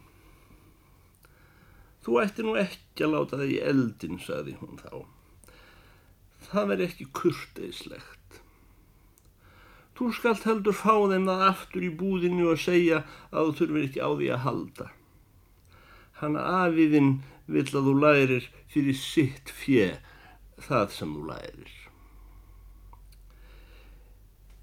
Þú 2.03 2.17
ætti 2.19 2.43
nú 2.43 2.57
ekki 2.59 3.05
að 3.05 3.13
láta 3.13 3.39
það 3.39 3.53
í 3.53 3.59
eldin, 3.63 4.17
saði 4.19 4.57
hún 4.59 4.81
þá. 4.81 5.05
Það 6.49 6.67
veri 6.73 6.87
ekki 6.89 7.07
kurteislegt. 7.15 8.41
Þú 9.93 10.09
skalt 10.17 10.43
heldur 10.49 10.75
fá 10.75 10.97
þeim 11.07 11.29
það 11.29 11.45
aftur 11.47 11.85
í 11.87 11.93
búðinu 12.01 12.49
og 12.51 12.59
segja 12.59 13.03
að 13.31 13.53
þú 13.53 13.55
þurfir 13.59 13.87
ekki 13.87 14.03
á 14.03 14.09
því 14.09 14.29
að 14.33 14.43
halda. 14.47 14.89
Hanna 16.19 16.43
afiðinn 16.65 17.13
vill 17.47 17.69
að 17.69 17.87
þú 17.87 17.95
lærir 18.01 18.49
fyrir 18.73 18.99
sitt 18.99 19.53
fjö 19.53 19.93
það 20.67 20.91
sem 20.97 21.15
þú 21.15 21.25
lærir. 21.29 21.82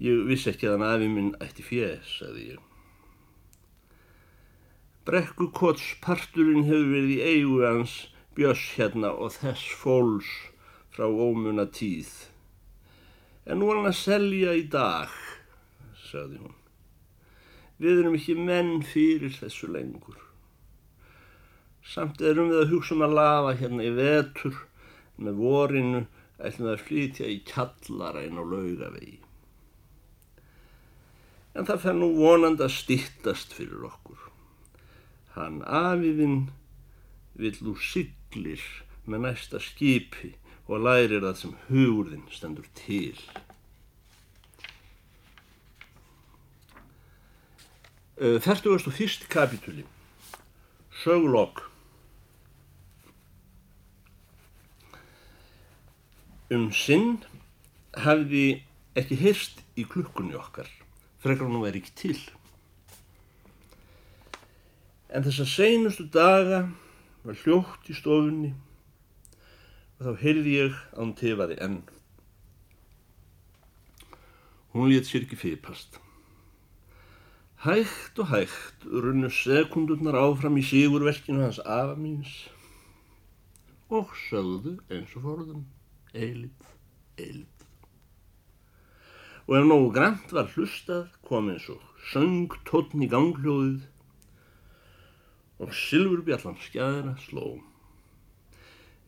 Ég 0.01 0.23
vissi 0.25 0.49
ekki 0.49 0.65
að 0.65 0.79
hann 0.79 0.87
afið 0.87 1.11
minn 1.13 1.33
ætti 1.45 1.65
fjö, 1.65 1.91
saði 2.09 2.45
ég. 2.55 2.61
Brekkukotsparturinn 5.05 6.65
hefur 6.65 6.89
verið 6.95 7.11
í 7.13 7.19
eigu 7.25 7.59
hans 7.61 7.93
björs 8.37 8.63
hérna 8.77 9.11
og 9.13 9.35
þess 9.35 9.75
fólks 9.81 10.31
frá 10.93 11.05
ómuna 11.05 11.67
tíð. 11.69 12.09
En 13.45 13.61
nú 13.61 13.69
er 13.69 13.79
hann 13.79 13.91
að 13.91 13.99
selja 14.01 14.57
í 14.57 14.65
dag, 14.73 15.13
sagði 16.09 16.41
hún. 16.41 16.57
Við 17.81 18.01
erum 18.01 18.17
ekki 18.17 18.37
menn 18.37 18.75
fyrir 18.85 19.33
þessu 19.37 19.71
lengur. 19.73 20.19
Samt 21.81 22.21
erum 22.21 22.51
við 22.51 22.61
að 22.61 22.71
hugsa 22.75 22.97
um 22.97 23.05
að 23.05 23.17
lafa 23.17 23.57
hérna 23.57 23.85
í 23.85 23.95
vetur 23.97 24.61
með 25.17 25.41
vorinu 25.41 26.05
ætlum 26.37 26.67
við 26.67 26.75
að 26.75 26.85
flytja 26.87 27.29
í 27.29 27.41
kjallaræn 27.49 28.41
og 28.41 28.53
laugavegi. 28.53 29.19
En 31.51 31.67
það 31.67 31.81
fær 31.83 31.97
nú 31.97 32.11
vonand 32.15 32.61
að 32.63 32.75
stittast 32.77 33.55
fyrir 33.55 33.83
okkur. 33.87 34.19
Hann 35.35 35.61
afiðinn 35.67 36.49
vill 37.39 37.57
úr 37.71 37.79
siglir 37.83 38.63
með 39.07 39.25
næsta 39.25 39.59
skipi 39.63 40.35
og 40.71 40.85
lærir 40.85 41.23
það 41.23 41.39
sem 41.39 41.55
hugurðin 41.67 42.27
stendur 42.31 42.67
til. 42.77 43.17
Þertugast 48.21 48.85
og 48.85 48.93
fyrst 48.93 49.23
kapitúli 49.33 49.83
Söglokk 51.01 51.63
Um 56.53 56.67
sinn 56.75 57.23
hefði 57.97 58.61
ekki 58.99 59.17
heyrst 59.23 59.63
í 59.79 59.87
klukkunni 59.89 60.37
okkar 60.37 60.69
frekar 61.21 61.47
hann 61.47 61.63
væri 61.63 61.81
ekki 61.81 61.93
til. 62.01 62.19
En 65.11 65.25
þess 65.25 65.43
að 65.43 65.51
seinustu 65.53 66.05
daga 66.11 66.65
var 67.25 67.39
hljótt 67.43 67.89
í 67.91 67.95
stofunni 67.97 68.53
og 69.99 70.05
þá 70.07 70.21
heyrði 70.23 70.53
ég 70.55 70.77
að 70.93 71.01
hún 71.03 71.17
tefaði 71.19 71.57
enn. 71.65 71.81
Hún 74.71 74.87
létt 74.89 75.09
sér 75.09 75.25
ekki 75.27 75.37
fyrirpast. 75.37 75.99
Hægt 77.61 78.17
og 78.23 78.31
hægt 78.31 78.87
runnu 78.89 79.29
sekundurnar 79.29 80.17
áfram 80.17 80.57
í 80.57 80.65
sigurverkinu 80.65 81.43
hans 81.43 81.59
afa 81.61 81.93
míns 81.99 82.31
og 83.91 84.15
sögðu 84.25 84.79
eins 84.89 85.11
og 85.19 85.27
forðum 85.27 85.65
eilið, 86.15 86.69
eilið. 87.19 87.50
Og 89.51 89.57
ef 89.59 89.65
nógu 89.67 89.89
grænt 89.91 90.31
var 90.31 90.47
hlustað 90.53 91.09
kom 91.27 91.49
eins 91.51 91.65
og 91.73 91.81
söng 92.13 92.53
tótn 92.63 93.03
í 93.03 93.09
gangljóðið 93.11 93.81
og 95.59 95.73
silfurbjallan 95.75 96.55
skjæðina 96.63 97.17
sló. 97.19 97.57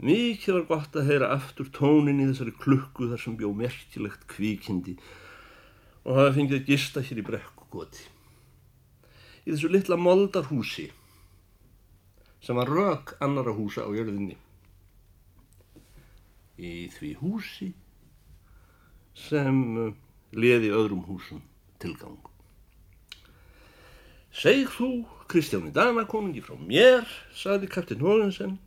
Mikið 0.04 0.58
var 0.58 0.66
gott 0.74 0.98
að 1.00 1.08
heyra 1.14 1.32
aftur 1.38 1.72
tónin 1.72 2.20
í 2.20 2.28
þessari 2.28 2.58
klukku 2.60 3.08
þar 3.08 3.24
sem 3.24 3.38
bjó 3.40 3.54
merkilegt 3.56 4.28
kvíkindi 4.28 4.98
og 6.04 6.20
hafa 6.20 6.36
fengið 6.36 6.60
að 6.60 6.68
gista 6.74 7.06
hér 7.08 7.24
í 7.24 7.28
brekkugoti 7.32 8.12
í 9.44 9.52
þessu 9.52 9.72
litla 9.72 9.98
moldarhúsi 10.00 10.90
sem 12.44 12.60
var 12.60 12.72
rök 12.72 13.16
annara 13.24 13.54
húsa 13.56 13.88
á 13.88 13.92
jörðinni. 13.96 14.36
Í 16.60 16.88
því 16.92 17.12
húsi 17.20 17.70
sem 19.16 19.96
leði 20.34 20.72
öðrum 20.74 21.06
húsum 21.08 21.42
tilgang. 21.82 22.20
Segð 24.34 24.70
þú, 24.74 24.90
Kristjáni 25.30 25.72
Danakonungi 25.74 26.42
frá 26.42 26.58
mér, 26.58 27.06
saði 27.38 27.70
kaptinn 27.70 28.02
Hógensen, 28.02 28.58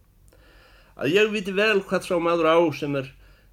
að 0.95 1.17
ég 1.17 1.33
viti 1.33 1.55
vel 1.57 1.83
hvað 1.83 2.07
sá 2.07 2.17
maður 2.23 2.53
á 2.55 2.59
sem 2.79 2.95
er 3.01 3.11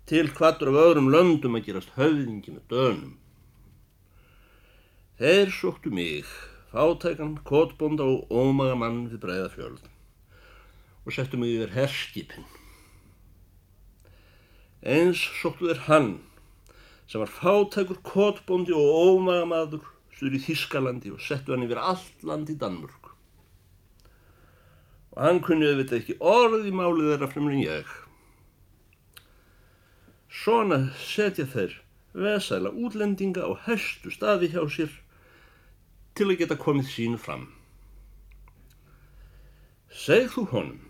til 0.09 0.27
hvaður 0.29 0.71
af 0.73 0.79
öðrum 0.83 1.09
löndum 1.13 1.57
að 1.57 1.69
gerast 1.69 1.93
höfðingi 1.97 2.53
með 2.53 2.65
dönum. 2.71 3.15
Þeir 5.17 5.53
sóttu 5.55 5.93
mig 5.93 6.27
fátækan, 6.73 7.37
kótbonda 7.45 8.05
og 8.05 8.29
ómaga 8.33 8.75
mann 8.77 9.07
við 9.11 9.21
breiða 9.23 9.49
fjöld 9.53 9.89
og 11.03 11.13
settu 11.13 11.37
mig 11.37 11.53
yfir 11.53 11.73
herskipin. 11.75 12.45
Eins 14.83 15.21
sóttu 15.39 15.69
þér 15.69 15.83
hann 15.87 16.13
sem 17.07 17.21
var 17.21 17.31
fátækur, 17.31 17.99
kótbondi 18.05 18.73
og 18.75 18.93
ómaga 19.07 19.47
maður 19.49 19.87
stuður 20.13 20.37
í 20.37 20.43
Þískalandi 20.45 21.11
og 21.13 21.21
settu 21.23 21.53
hann 21.53 21.65
yfir 21.65 21.81
allt 21.81 22.23
land 22.27 22.51
í 22.53 22.57
Danmörk. 22.59 23.11
Og 25.13 25.19
hann 25.21 25.41
kunni 25.45 25.67
auðvitað 25.69 25.99
ekki 25.99 26.17
orð 26.19 26.69
í 26.69 26.73
málið 26.73 27.11
þeirra 27.11 27.29
fremur 27.33 27.55
en 27.55 27.63
ég. 27.63 27.89
Svona 30.33 30.79
setja 30.97 31.45
þeir 31.49 31.75
vesæla 32.13 32.71
útlendinga 32.73 33.45
á 33.45 33.51
höstu 33.65 34.13
staði 34.13 34.53
hjá 34.53 34.63
sér 34.69 34.95
til 36.17 36.29
að 36.29 36.39
geta 36.41 36.57
komið 36.61 36.89
sínu 36.93 37.19
fram. 37.21 37.49
Segð 39.93 40.31
þú 40.37 40.45
honum 40.53 40.81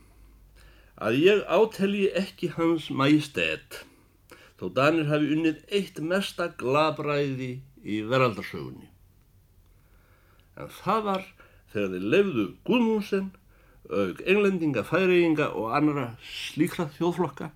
að 1.04 1.18
ég 1.20 1.42
átelji 1.52 2.08
ekki 2.16 2.54
hans 2.56 2.88
majestét 2.92 3.82
þó 4.64 4.70
Danir 4.78 5.10
hafi 5.12 5.28
unnið 5.36 5.64
eitt 5.76 5.98
mesta 6.00 6.46
glabræði 6.56 7.58
í 7.84 7.98
veraldarsögunni. 8.08 8.88
En 10.56 10.70
það 10.72 11.02
var 11.10 11.26
þegar 11.74 11.90
þeir 11.96 12.06
lefðu 12.14 12.46
Guðmúnsen, 12.70 13.26
auk 13.92 14.22
englendinga, 14.24 14.86
færiðinga 14.88 15.50
og 15.60 15.74
annara 15.76 16.06
slíkla 16.24 16.88
þjóðflokka 16.96 17.50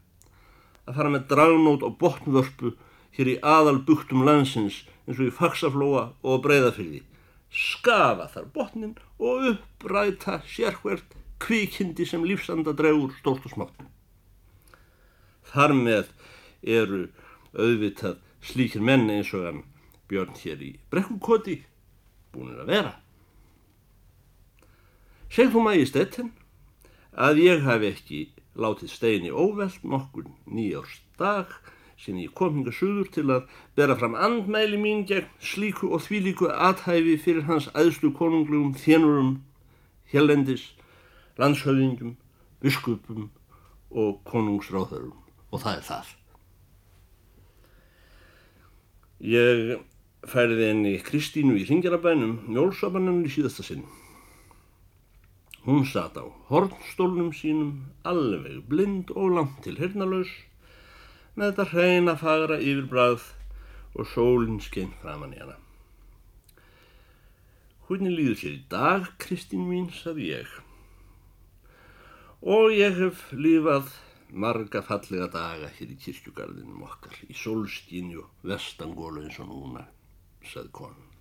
að 0.84 1.00
fara 1.00 1.14
með 1.14 1.30
dragnót 1.32 1.86
og 1.88 1.96
botnvörpu 2.02 2.74
hér 3.16 3.32
í 3.32 3.38
aðal 3.56 3.78
buktum 3.88 4.26
landsins 4.28 4.82
eins 5.06 5.16
og 5.22 5.30
í 5.30 5.36
Faxaflóa 5.38 6.10
og 6.28 6.44
Breiðafyrði 6.44 7.06
skafa 7.48 8.28
þar 8.34 8.52
botnin 8.52 8.98
og 9.24 9.48
uppræta 9.54 10.42
sérhvert 10.44 11.16
kvikindi 11.40 12.04
sem 12.10 12.28
lífsanda 12.28 12.76
dregur 12.76 13.16
stórt 13.22 13.48
og 13.48 13.56
smátt. 13.56 13.88
Þar 15.48 15.74
með 15.80 16.12
eru 16.64 17.08
auðvitað 17.54 18.20
slíkir 18.42 18.84
menn 18.84 19.10
eins 19.12 19.34
og 19.36 19.46
hann 19.48 19.64
björn 20.10 20.36
hér 20.40 20.62
í 20.64 20.72
brekkukoti 20.92 21.62
búinir 22.34 22.62
að 22.64 22.72
vera. 22.72 22.94
Segð 25.34 25.56
þú 25.56 25.64
mægi 25.66 25.88
stettin 25.90 26.30
að 27.18 27.42
ég 27.44 27.66
hafi 27.66 27.92
ekki 27.92 28.22
látið 28.58 28.94
steini 28.94 29.32
óveld 29.34 29.82
nokkur 29.84 30.30
nýjárs 30.46 31.02
dag 31.20 31.52
sem 31.98 32.18
ég 32.22 32.34
kom 32.38 32.60
hinga 32.60 32.74
suður 32.74 33.10
til 33.14 33.26
að 33.34 33.48
bera 33.78 33.98
fram 33.98 34.16
andmæli 34.16 34.78
mín 34.82 35.04
gegn 35.10 35.30
slíku 35.42 35.90
og 35.94 36.04
þvílíku 36.06 36.50
athæfi 36.54 37.18
fyrir 37.24 37.48
hans 37.50 37.70
aðstu 37.74 38.12
konunglugum 38.14 38.76
þénurum, 38.78 39.32
hjellendis, 40.12 40.70
landshöfingum, 41.42 42.16
biskupum 42.62 43.32
og 43.90 44.22
konungsráðarum 44.30 45.18
og 45.52 45.64
það 45.64 45.74
er 45.74 45.86
það. 45.90 46.14
Ég 49.18 49.80
færði 50.30 50.68
henni 50.70 50.98
Kristínu 51.02 51.56
í 51.58 51.64
ringjarabænum 51.66 52.36
njólsabanninu 52.54 53.26
í 53.26 53.32
síðasta 53.34 53.64
sinn. 53.66 53.88
Hún 55.66 55.88
satt 55.90 56.20
á 56.22 56.26
hornstólnum 56.52 57.32
sínum, 57.34 57.90
alveg 58.06 58.62
blind 58.70 59.10
og 59.18 59.34
langt 59.34 59.64
til 59.66 59.80
hernalaus 59.82 60.30
með 61.34 61.50
þetta 61.50 61.66
hreina 61.74 62.16
fagra 62.22 62.60
yfirbræð 62.62 63.26
og 63.98 64.08
sólinn 64.14 64.62
skein 64.62 64.94
framann 65.02 65.34
í 65.34 65.42
hana. 65.42 65.58
Hvernig 67.88 68.14
líður 68.14 68.38
sér 68.38 68.54
í 68.54 68.64
dag, 68.70 69.10
Kristín 69.18 69.66
mín, 69.66 69.90
saði 69.90 70.30
ég. 70.36 70.50
Og 72.46 72.70
ég 72.76 73.02
hef 73.02 73.32
lífað 73.34 73.90
marga 74.32 74.82
fallega 74.84 75.28
daga 75.32 75.70
hér 75.78 75.94
í 75.94 76.00
kirkjugarðinum 76.04 76.84
okkar, 76.88 77.16
í 77.28 77.36
sólskinni 77.38 78.18
og 78.20 78.48
vestangólu 78.48 79.24
eins 79.24 79.40
og 79.44 79.52
núna, 79.52 79.86
saði 80.44 80.74
konun. 80.76 81.14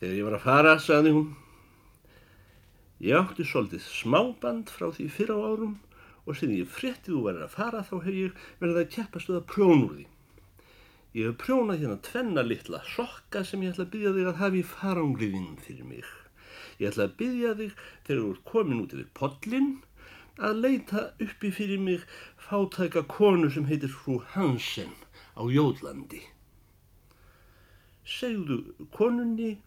Þegar 0.00 0.16
ég 0.16 0.26
var 0.26 0.38
að 0.38 0.46
fara, 0.46 0.74
saði 0.80 1.12
hún, 1.14 1.28
ég 3.04 3.20
átti 3.20 3.46
svolítið 3.46 3.84
smáband 3.86 4.72
frá 4.72 4.88
því 4.96 5.08
fyrra 5.12 5.36
árum 5.36 5.76
og 6.26 6.38
sem 6.38 6.52
ég 6.54 6.70
fréttið 6.70 7.14
þú 7.14 7.26
verður 7.26 7.46
að 7.46 7.54
fara 7.56 7.82
þá 7.86 7.94
hef 8.06 8.16
ég 8.16 8.40
verið 8.62 8.80
að 8.80 8.90
keppast 8.96 9.30
við 9.30 9.38
að 9.40 9.46
prjón 9.52 9.84
úr 9.84 9.92
því. 9.98 10.06
Ég 11.10 11.26
hef 11.26 11.38
prjónað 11.42 11.80
hérna 11.82 12.00
tvenna 12.06 12.42
litla 12.46 12.80
sokka 12.86 13.42
sem 13.46 13.62
ég 13.64 13.72
ætla 13.72 13.86
að 13.88 13.94
byggja 13.94 14.14
þig 14.16 14.28
að 14.30 14.40
hafa 14.40 14.58
í 14.60 14.66
farangliðinum 14.72 15.56
fyrir 15.64 15.88
mig. 15.88 16.10
Ég 16.80 16.92
ætla 16.92 17.06
að 17.08 17.16
byggja 17.20 17.54
þig 17.58 17.72
þegar 18.06 18.20
þú 18.20 18.28
ert 18.34 18.44
komin 18.52 18.82
út 18.84 18.94
yfir 18.94 19.08
podlinn 19.18 19.70
að 20.40 20.60
leita 20.64 21.06
uppi 21.20 21.50
fyrir 21.52 21.80
mig 21.84 22.04
fátæka 22.48 23.02
konu 23.08 23.50
sem 23.52 23.68
heitir 23.68 23.92
frú 23.92 24.18
Hansen 24.34 24.92
á 25.36 25.42
Jólandi. 25.44 26.22
Segðu 28.04 28.62
konunni 28.96 29.58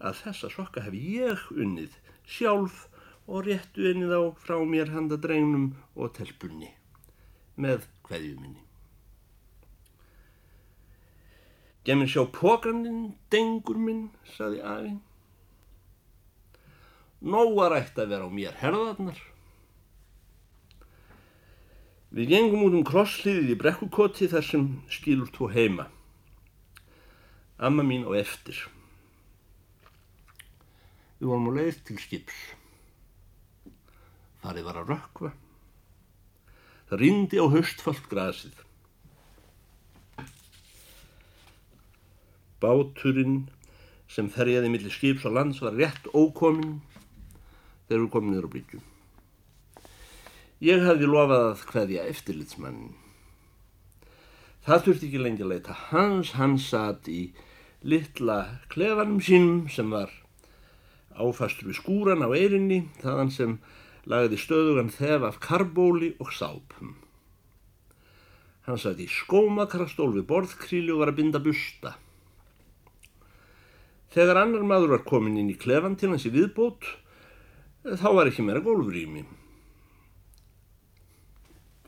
að 0.00 0.22
þessa 0.24 0.50
sokka 0.52 0.84
hef 0.86 0.96
ég 0.96 1.48
unnið 1.54 1.98
sjálf 2.26 2.86
og 3.26 3.46
réttu 3.46 3.88
henni 3.88 4.08
þá 4.10 4.20
frá 4.42 4.58
mér 4.64 4.92
handa 4.94 5.18
drengnum 5.20 5.74
og 5.94 6.14
telpunni 6.18 6.72
með 7.56 7.86
hverjuminni. 8.08 8.62
Geminn 11.86 12.10
sjá 12.10 12.24
pókandinn, 12.34 13.14
dengur 13.30 13.78
minn, 13.78 14.08
saði 14.34 14.58
afi. 14.66 14.96
Nóar 17.22 17.76
ætti 17.76 18.02
að 18.02 18.10
vera 18.10 18.26
á 18.26 18.30
mér 18.30 18.58
herðarnar. 18.58 19.20
Við 22.14 22.30
gengum 22.30 22.66
út 22.66 22.76
um 22.78 22.84
krosslíðið 22.86 23.54
í 23.54 23.58
brekkukoti 23.60 24.28
þar 24.30 24.46
sem 24.46 24.68
skilur 24.92 25.32
tó 25.34 25.48
heima. 25.50 25.88
Amma 27.58 27.82
mín 27.86 28.06
og 28.06 28.18
eftir. 28.18 28.58
Við 31.18 31.32
vorum 31.32 31.50
á 31.50 31.56
leið 31.56 31.82
til 31.88 31.98
skips. 31.98 32.38
Farið 34.44 34.68
var 34.68 34.82
að 34.82 34.94
rökkva 34.94 35.32
Það 36.86 37.00
rindi 37.02 37.38
á 37.42 37.46
höstfallt 37.50 38.04
grasið. 38.06 38.58
Báturinn 42.62 43.48
sem 44.10 44.28
ferjaði 44.30 44.70
millir 44.70 44.94
skips 44.94 45.26
og 45.26 45.34
lands 45.34 45.58
var 45.64 45.74
rétt 45.74 46.06
ókomin 46.14 46.78
þegar 47.88 48.04
við 48.04 48.12
komum 48.14 48.30
niður 48.30 48.46
á 48.46 48.54
byggjum. 48.54 48.84
Ég 50.64 50.80
hafði 50.80 51.04
lofað 51.04 51.42
að 51.50 51.64
hvaðja 51.68 52.04
eftirlitsmannin. 52.08 52.94
Það 54.64 54.86
þurfti 54.86 55.08
ekki 55.10 55.20
lengi 55.20 55.44
að 55.44 55.50
leita 55.52 55.74
hans, 55.90 56.30
hans 56.38 56.70
satt 56.72 57.10
í 57.12 57.34
litla 57.84 58.38
klefanum 58.72 59.20
sínum 59.20 59.66
sem 59.68 59.92
var 59.92 60.14
áfastur 61.12 61.68
við 61.68 61.76
skúran 61.82 62.24
á 62.24 62.32
eirinni, 62.32 62.86
þaðan 63.04 63.34
sem 63.36 63.58
lagði 64.08 64.40
stöðugan 64.40 64.90
þef 64.96 65.28
af 65.28 65.38
karbóli 65.44 66.14
og 66.24 66.32
sápum. 66.32 66.96
Hann 68.64 68.80
satt 68.80 69.04
í 69.04 69.12
skómakrastól 69.12 70.14
við 70.16 70.24
borðkríli 70.32 70.96
og 70.96 71.04
var 71.04 71.12
að 71.12 71.20
binda 71.20 71.44
busta. 71.44 71.98
Þegar 74.16 74.46
annar 74.46 74.64
maður 74.64 74.96
var 74.96 75.04
komin 75.04 75.36
inn 75.36 75.52
í 75.52 75.60
klefan 75.60 76.00
til 76.00 76.14
hans 76.14 76.24
í 76.24 76.32
viðbót, 76.32 76.94
þá 77.84 78.08
var 78.16 78.32
ekki 78.32 78.46
meira 78.46 78.64
gólfrými. 78.64 79.28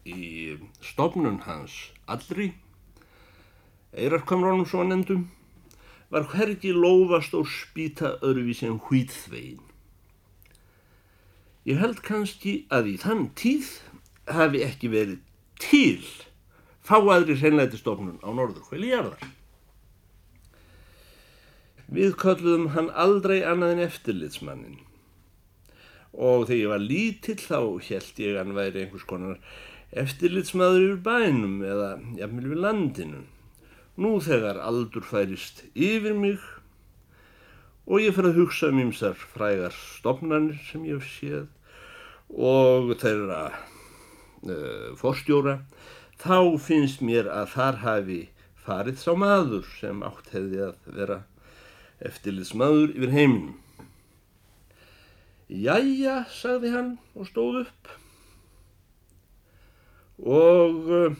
Í 0.09 0.57
stofnun 0.81 1.43
hans 1.45 1.75
allri, 2.09 2.53
eirarkamrónum 3.93 4.65
svo 4.69 4.87
nefndum, 4.87 5.27
var 6.09 6.29
hvergi 6.33 6.73
lófast 6.73 7.35
og 7.37 7.49
spýta 7.53 8.15
öðruvísi 8.25 8.69
en 8.71 8.81
hvítþvegin. 8.81 9.65
Ég 11.69 11.81
held 11.83 12.01
kannski 12.01 12.63
að 12.73 12.95
í 12.95 12.97
þann 13.03 13.27
tíð 13.37 13.75
hafi 14.33 14.63
ekki 14.65 14.89
verið 14.93 15.19
til 15.61 16.01
fáaðri 16.89 17.37
hreinleitistofnun 17.37 18.23
á 18.25 18.29
norðurkvæli 18.33 18.95
jarðar. 18.95 19.27
Við 21.93 22.17
kölluðum 22.21 22.71
hann 22.73 22.89
aldrei 22.93 23.43
annað 23.45 23.75
en 23.75 23.85
eftirlitsmannin 23.89 24.79
og 26.13 26.49
þegar 26.49 26.61
ég 26.61 26.73
var 26.73 26.83
lítill 26.83 27.41
þá 27.41 27.59
held 27.89 28.21
ég 28.25 28.39
hann 28.41 28.57
væri 28.57 28.83
einhvers 28.83 29.07
konar 29.09 29.37
eftirlitsmaður 29.97 30.85
yfir 30.85 31.03
bænum 31.05 31.61
eða 31.65 31.91
jafnvel 32.19 32.53
við 32.53 32.63
landinu. 32.65 33.25
Nú 33.99 34.19
þegar 34.23 34.61
aldur 34.63 35.07
færist 35.07 35.65
yfir 35.75 36.15
mig 36.15 36.39
og 37.89 38.03
ég 38.05 38.15
fyrir 38.15 38.35
að 38.35 38.43
hugsa 38.43 38.69
um 38.69 38.83
ymsar 38.83 39.17
frægar 39.17 39.75
stopnarnir 39.75 40.59
sem 40.69 40.85
ég 40.87 41.01
hef 41.01 41.09
séð 41.09 41.47
og 42.29 42.93
þeirra 43.01 43.41
uh, 43.49 44.91
forstjóra, 45.01 45.63
þá 46.21 46.59
finnst 46.61 47.01
mér 47.01 47.31
að 47.33 47.55
þar 47.55 47.81
hafi 47.87 48.19
farið 48.67 49.01
sá 49.01 49.15
maður 49.17 49.65
sem 49.79 50.05
átt 50.05 50.29
hefði 50.35 50.67
að 50.67 50.93
vera 50.99 51.23
eftirliðsmaður 52.05 52.93
yfir 52.93 53.15
heiminum. 53.15 53.57
Jæja, 55.49 56.27
sagði 56.29 56.75
hann 56.75 56.93
og 57.17 57.31
stóð 57.31 57.63
upp 57.63 57.97
og 60.19 60.89
uh, 60.91 61.19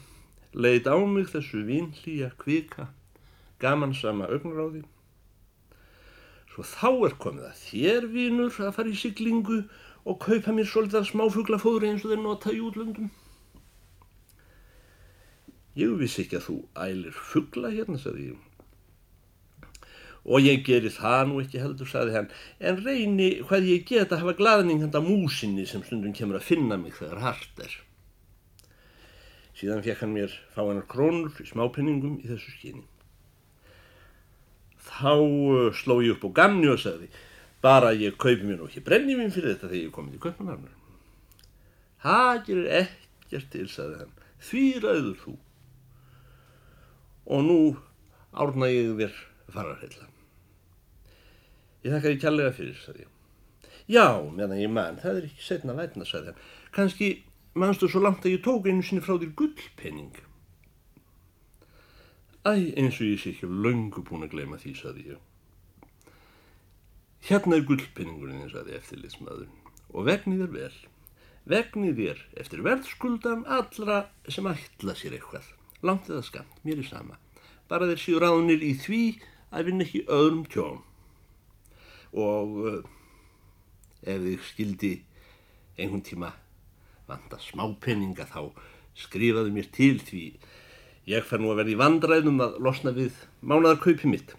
leiðt 0.55 0.89
á 0.91 0.97
mig 1.07 1.29
þessu 1.33 1.63
vinlýja 1.67 2.33
kvika 2.41 2.89
gamansama 3.63 4.29
augnaráði. 4.31 4.83
Svo 6.53 6.67
þá 6.67 6.91
er 7.09 7.15
komið 7.23 7.47
að 7.51 7.63
þér 7.63 8.09
vinur 8.15 8.59
að 8.65 8.75
fara 8.79 8.91
í 8.91 8.99
siglingu 8.99 9.63
og 10.09 10.21
kaupa 10.25 10.55
mér 10.55 10.69
svolítið 10.71 11.09
smáfuglafóðri 11.13 11.93
eins 11.93 12.05
og 12.07 12.15
þeir 12.15 12.23
nota 12.25 12.55
í 12.55 12.61
útlöndum. 12.65 13.11
Ég 15.79 15.95
vissi 15.99 16.25
ekki 16.25 16.41
að 16.41 16.47
þú 16.49 16.61
ælir 16.83 17.19
fugla 17.31 17.71
hérna, 17.71 18.01
sagði 18.03 18.33
ég 18.33 18.45
og 20.29 20.45
ég 20.45 20.65
geri 20.67 20.91
það 20.93 21.23
nú 21.31 21.39
ekki 21.41 21.61
heldur, 21.63 21.89
saði 21.89 22.17
hann, 22.17 22.27
en 22.61 22.81
reyni 22.85 23.29
hvað 23.49 23.69
ég 23.71 23.85
get 23.89 24.13
að 24.13 24.25
hafa 24.25 24.35
glaðning 24.41 24.83
handa 24.85 25.01
músinni 25.01 25.65
sem 25.69 25.85
stundum 25.87 26.13
kemur 26.17 26.37
að 26.37 26.49
finna 26.51 26.77
mig 26.81 26.99
þegar 26.99 27.23
hart 27.25 27.63
er. 27.65 27.77
Síðan 29.59 29.83
fekk 29.83 30.05
hann 30.05 30.15
mér 30.15 30.35
fá 30.55 30.61
hennar 30.63 30.87
krónur 30.91 31.35
í 31.43 31.47
smápinningum 31.49 32.21
í 32.23 32.29
þessu 32.31 32.53
skyni. 32.55 32.85
Þá 34.89 35.15
uh, 35.19 35.71
sló 35.75 35.99
ég 36.05 36.15
upp 36.15 36.29
á 36.31 36.37
gamni 36.43 36.71
og 36.71 36.79
sagði, 36.79 37.09
bara 37.65 37.91
ég 37.97 38.15
kaupi 38.21 38.47
mér 38.47 38.61
nú 38.61 38.69
ekki 38.69 38.85
brennivinn 38.87 39.35
fyrir 39.35 39.57
þetta 39.57 39.67
þegar 39.73 39.83
ég 39.83 39.95
komið 39.97 40.15
í 40.15 40.23
köpnarnar. 40.23 40.77
Það 42.05 42.41
gerir 42.47 42.71
ekkert 42.85 43.51
til, 43.51 43.67
saði 43.73 44.01
hann, 44.05 44.15
því 44.47 44.65
ræður 44.85 45.19
þú. 45.25 45.35
Og 47.29 47.45
nú 47.45 47.61
árna 48.39 48.71
ég 48.71 48.95
þér 49.03 49.21
fararheila. 49.51 50.09
Ég 51.83 51.95
þakka 51.95 52.13
því 52.13 52.21
kjallega 52.23 52.55
fyrir, 52.55 52.79
sagði 52.85 53.09
ég. 53.09 53.15
Já, 53.89 54.07
meðan 54.31 54.61
ég 54.61 54.71
mann, 54.71 55.03
það 55.03 55.19
er 55.19 55.27
ekki 55.33 55.45
setna 55.47 55.75
vætna, 55.75 56.07
sagði 56.07 56.31
hann. 56.31 56.47
Kanski 56.77 57.11
mannstu 57.61 57.89
svo 57.91 58.03
langt 58.03 58.27
að 58.27 58.37
ég 58.37 58.43
tók 58.45 58.67
einu 58.69 58.85
sinni 58.85 59.05
frá 59.05 59.17
þér 59.19 59.33
gullpenning. 59.39 60.19
Æ, 62.47 62.53
eins 62.79 63.01
og 63.01 63.09
ég 63.09 63.21
sé 63.21 63.33
ekki 63.35 63.49
löngu 63.49 64.05
búin 64.07 64.25
að 64.27 64.35
gleyma 64.37 64.61
því, 64.61 64.75
sagði 64.79 65.07
ég. 65.13 65.25
Hérna 67.29 67.59
er 67.59 67.67
gullpenningurinn, 67.69 68.47
sagði 68.53 68.77
eftirlitsmaður, 68.79 69.49
og 69.93 70.07
vegnið 70.09 70.45
er 70.47 70.53
vel. 70.55 70.77
Vegnið 71.49 72.03
er 72.07 72.21
eftir 72.41 72.63
verðskuldan 72.65 73.47
allra 73.49 74.05
sem 74.29 74.47
ætla 74.49 74.95
sér 74.97 75.17
eitthvað. 75.19 75.49
Langt 75.83 76.09
eða 76.11 76.25
skamt, 76.27 76.61
mér 76.65 76.83
er 76.83 76.89
sama. 76.89 77.19
Bara 77.69 77.89
þeir 77.91 78.03
séu 78.03 78.21
ránir 78.23 78.65
í 78.65 78.75
því 78.81 79.03
að 79.53 79.69
vinna 79.69 79.87
ekki 79.87 80.05
öðrum 80.09 80.45
tjón 80.53 80.85
og 82.17 82.55
uh, 82.65 82.79
ef 84.03 84.23
þið 84.25 84.45
skildi 84.49 84.93
einhvern 85.77 86.05
tíma 86.05 86.33
vanda 87.09 87.39
smápenninga 87.43 88.29
þá 88.29 88.43
skrifaðu 88.99 89.55
mér 89.55 89.69
til 89.75 89.97
því 90.03 90.25
ég 91.09 91.25
fær 91.25 91.41
nú 91.41 91.53
að 91.53 91.63
verði 91.63 91.77
vandræðum 91.81 92.43
að 92.45 92.59
losna 92.65 92.93
við 92.97 93.23
mánadarkaupi 93.41 94.11
mitt. 94.11 94.35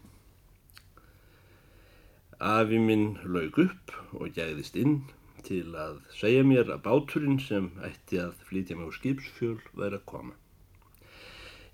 Afi 2.39 2.79
minn 2.79 3.17
laug 3.25 3.57
upp 3.65 3.95
og 4.15 4.35
gæðist 4.35 4.77
inn 4.79 5.01
til 5.47 5.73
að 5.79 5.97
segja 6.13 6.43
mér 6.45 6.69
að 6.69 6.83
báturinn 6.85 7.39
sem 7.41 7.71
ætti 7.85 8.19
að 8.21 8.37
flytja 8.49 8.77
mig 8.77 8.91
á 8.91 8.97
skipsfjöl 8.99 9.57
væri 9.73 9.97
að 9.97 10.05
koma. 10.11 10.35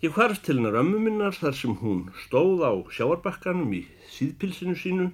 Ég 0.03 0.13
hvarf 0.15 0.41
til 0.45 0.57
hennar 0.59 0.79
ömmu 0.79 0.99
minnar 1.01 1.35
þar 1.35 1.55
sem 1.57 1.77
hún 1.81 2.09
stóð 2.25 2.63
á 2.63 2.73
sjáarbakkanum 2.93 3.71
í 3.73 3.85
síðpilsinu 4.15 4.75
sínu 4.79 5.07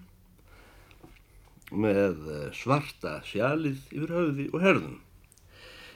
með 1.72 2.26
svarta 2.58 3.22
sjalið 3.26 3.80
yfir 3.96 4.14
höfði 4.18 4.48
og 4.52 4.66
herðum. 4.66 4.98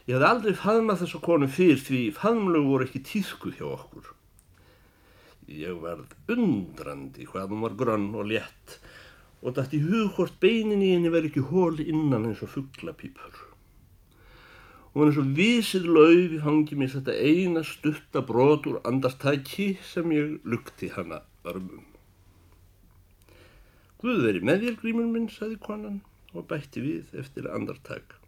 Ég 0.06 0.20
hafði 0.20 0.28
aldrei 0.30 0.58
faðmað 0.62 1.00
þessa 1.02 1.20
konu 1.26 1.48
fyrr 1.50 1.80
því 1.82 2.00
faðmlög 2.14 2.66
voru 2.70 2.86
ekki 2.86 3.00
tískuð 3.08 3.56
hjá 3.58 3.66
okkur. 3.72 4.10
Ég 5.50 5.80
varð 5.82 6.12
undrandi 6.34 7.26
hvað 7.30 7.54
hún 7.54 7.64
var 7.66 7.78
grönn 7.80 8.12
og 8.14 8.30
létt 8.30 8.76
og 9.42 9.56
dætt 9.58 9.74
í 9.78 9.80
hughort 9.82 10.38
beinin 10.42 10.84
í 10.86 10.92
henni 10.94 11.10
verið 11.14 11.32
ekki 11.32 11.44
hól 11.50 11.82
innan 11.82 12.28
eins 12.30 12.44
og 12.46 12.52
fugglapípur. 12.54 13.40
Og 14.94 15.02
hann 15.02 15.10
er 15.10 15.18
svo 15.18 15.26
vísið 15.38 15.88
laufi 15.90 16.42
hangi 16.46 16.78
mér 16.78 16.92
þetta 16.94 17.16
eina 17.30 17.64
stutta 17.66 18.22
brot 18.26 18.70
úr 18.70 18.78
andartæki 18.86 19.72
sem 19.90 20.14
ég 20.14 20.36
lukti 20.46 20.92
hana 20.94 21.24
örmum. 21.46 21.82
Guð 24.02 24.22
veri 24.28 24.44
með 24.46 24.68
þér, 24.68 24.78
grímur 24.84 25.10
minn, 25.10 25.32
saði 25.34 25.58
konan 25.66 26.04
og 26.38 26.46
bætti 26.50 26.86
við 26.86 27.18
eftir 27.18 27.50
andartak. 27.50 28.20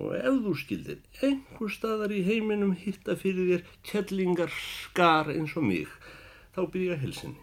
Og 0.00 0.14
ef 0.16 0.36
þú 0.44 0.52
skildir 0.56 1.00
einhver 1.20 1.72
staðar 1.72 2.14
í 2.16 2.22
heiminum 2.24 2.72
hitta 2.80 3.16
fyrir 3.20 3.50
þér 3.50 3.64
kellingar 3.88 4.52
skar 4.56 5.28
eins 5.34 5.56
og 5.60 5.66
mig, 5.68 5.90
þá 6.56 6.62
byrja 6.72 7.00
helsinni. 7.02 7.40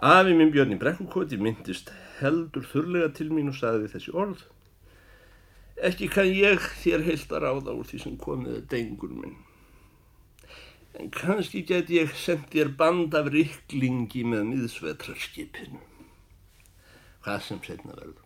Afi 0.00 0.32
minn 0.34 0.50
Björn 0.54 0.74
í 0.74 0.80
brekkukoti 0.80 1.36
myndist 1.38 1.92
heldur 2.18 2.64
þurrlega 2.66 3.12
til 3.18 3.28
mín 3.30 3.52
og 3.52 3.58
saði 3.58 3.92
þessi 3.92 4.16
orð. 4.16 4.42
Ekki 5.80 6.10
kann 6.12 6.32
ég 6.32 6.64
þér 6.82 7.06
heilt 7.06 7.30
að 7.30 7.46
ráða 7.46 7.76
úr 7.76 7.86
því 7.88 8.02
sem 8.02 8.18
komiði 8.20 8.64
dengur 8.72 9.14
minn 9.14 9.38
en 10.98 11.10
kannski 11.14 11.62
get 11.66 11.90
ég 11.92 12.12
sendt 12.18 12.50
þér 12.54 12.72
band 12.80 13.14
af 13.16 13.30
riklingi 13.32 14.24
með 14.26 14.46
miðsvetrarskipinu. 14.50 15.80
Hvað 17.24 17.42
sem 17.46 17.60
setna 17.64 17.96
verður. 17.96 18.24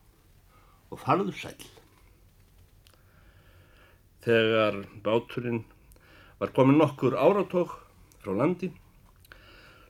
Og 0.91 1.01
farðu 1.03 1.35
sæl. 1.37 1.74
Þegar 4.25 4.79
báturinn 5.05 5.65
var 6.41 6.53
komin 6.57 6.79
nokkur 6.81 7.17
áratók 7.21 7.75
frá 8.25 8.33
landi, 8.39 8.71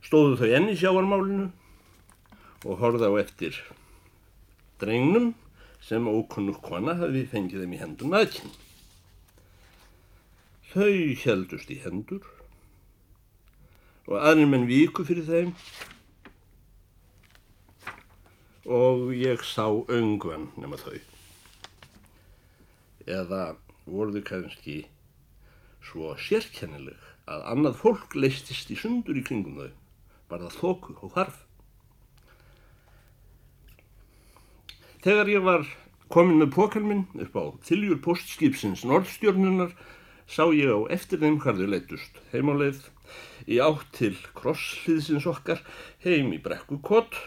stóðu 0.03 0.41
þau 0.41 0.51
enni 0.59 0.75
sjáarmálinu 0.79 1.47
og 2.65 2.83
horða 2.83 3.13
á 3.15 3.23
eftir 3.23 3.61
drengnum 4.83 5.33
sem 5.85 6.09
ókunnug 6.09 6.59
kona 6.65 6.97
hafi 6.99 7.25
fengið 7.31 7.63
þeim 7.63 7.75
í 7.77 7.81
hendun 7.81 8.19
aðkinn. 8.19 8.55
Þau 10.75 10.91
heldust 11.23 11.71
í 11.71 11.79
hendur 11.85 12.25
og 14.09 14.19
aðrir 14.19 14.51
menn 14.51 14.67
viku 14.69 15.07
fyrir 15.07 15.29
þeim 15.29 15.53
og 18.65 19.13
ég 19.15 19.45
sá 19.47 19.69
öngvan 19.71 20.51
nema 20.59 20.81
þau. 20.81 20.97
Eða 23.05 23.45
voru 23.87 24.15
þau 24.17 24.25
kannski 24.29 24.77
svo 25.85 26.15
sérkennileg 26.21 27.01
að 27.31 27.47
annað 27.53 27.81
fólk 27.81 28.17
leistist 28.17 28.73
í 28.73 28.77
sundur 28.79 29.19
í 29.19 29.25
kringum 29.25 29.59
þau, 29.61 29.71
bara 30.29 30.53
þóku 30.53 30.97
og 31.01 31.15
hvarf. 31.17 31.41
Þegar 35.05 35.29
ég 35.29 35.45
var 35.45 35.67
komin 36.13 36.41
með 36.41 36.55
pókan 36.57 36.89
minn 36.89 37.05
upp 37.21 37.37
á 37.37 37.45
þiljur 37.69 38.01
postskipsins 38.05 38.85
Norðstjórnunar 38.89 39.75
sá 40.25 40.49
ég 40.57 40.73
á 40.73 40.81
eftir 40.97 41.21
þeim 41.21 41.41
hvar 41.43 41.59
þau 41.59 41.69
leittust 41.69 42.21
heimáleið 42.33 42.87
í 43.51 43.61
átt 43.61 43.91
til 43.97 44.15
krosslýðsins 44.37 45.27
okkar 45.29 45.61
heim 46.05 46.33
í 46.33 46.41
brekkukott 46.45 47.19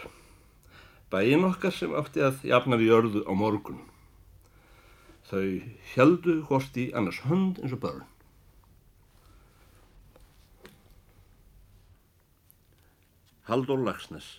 bæin 1.13 1.45
okkar 1.47 1.73
sem 1.73 1.93
átti 1.95 2.23
að 2.25 2.41
jafna 2.49 2.79
við 2.81 2.95
örðu 2.97 3.21
á 3.29 3.33
morgun. 3.37 3.85
Þau 5.27 5.59
heldu 5.93 6.37
hvort 6.47 6.77
í 6.79 6.87
annars 6.95 7.19
hönd 7.27 7.59
eins 7.59 7.75
og 7.75 7.81
börn. 7.83 8.05
Haldur 13.47 13.79
Lagsnes 13.83 14.37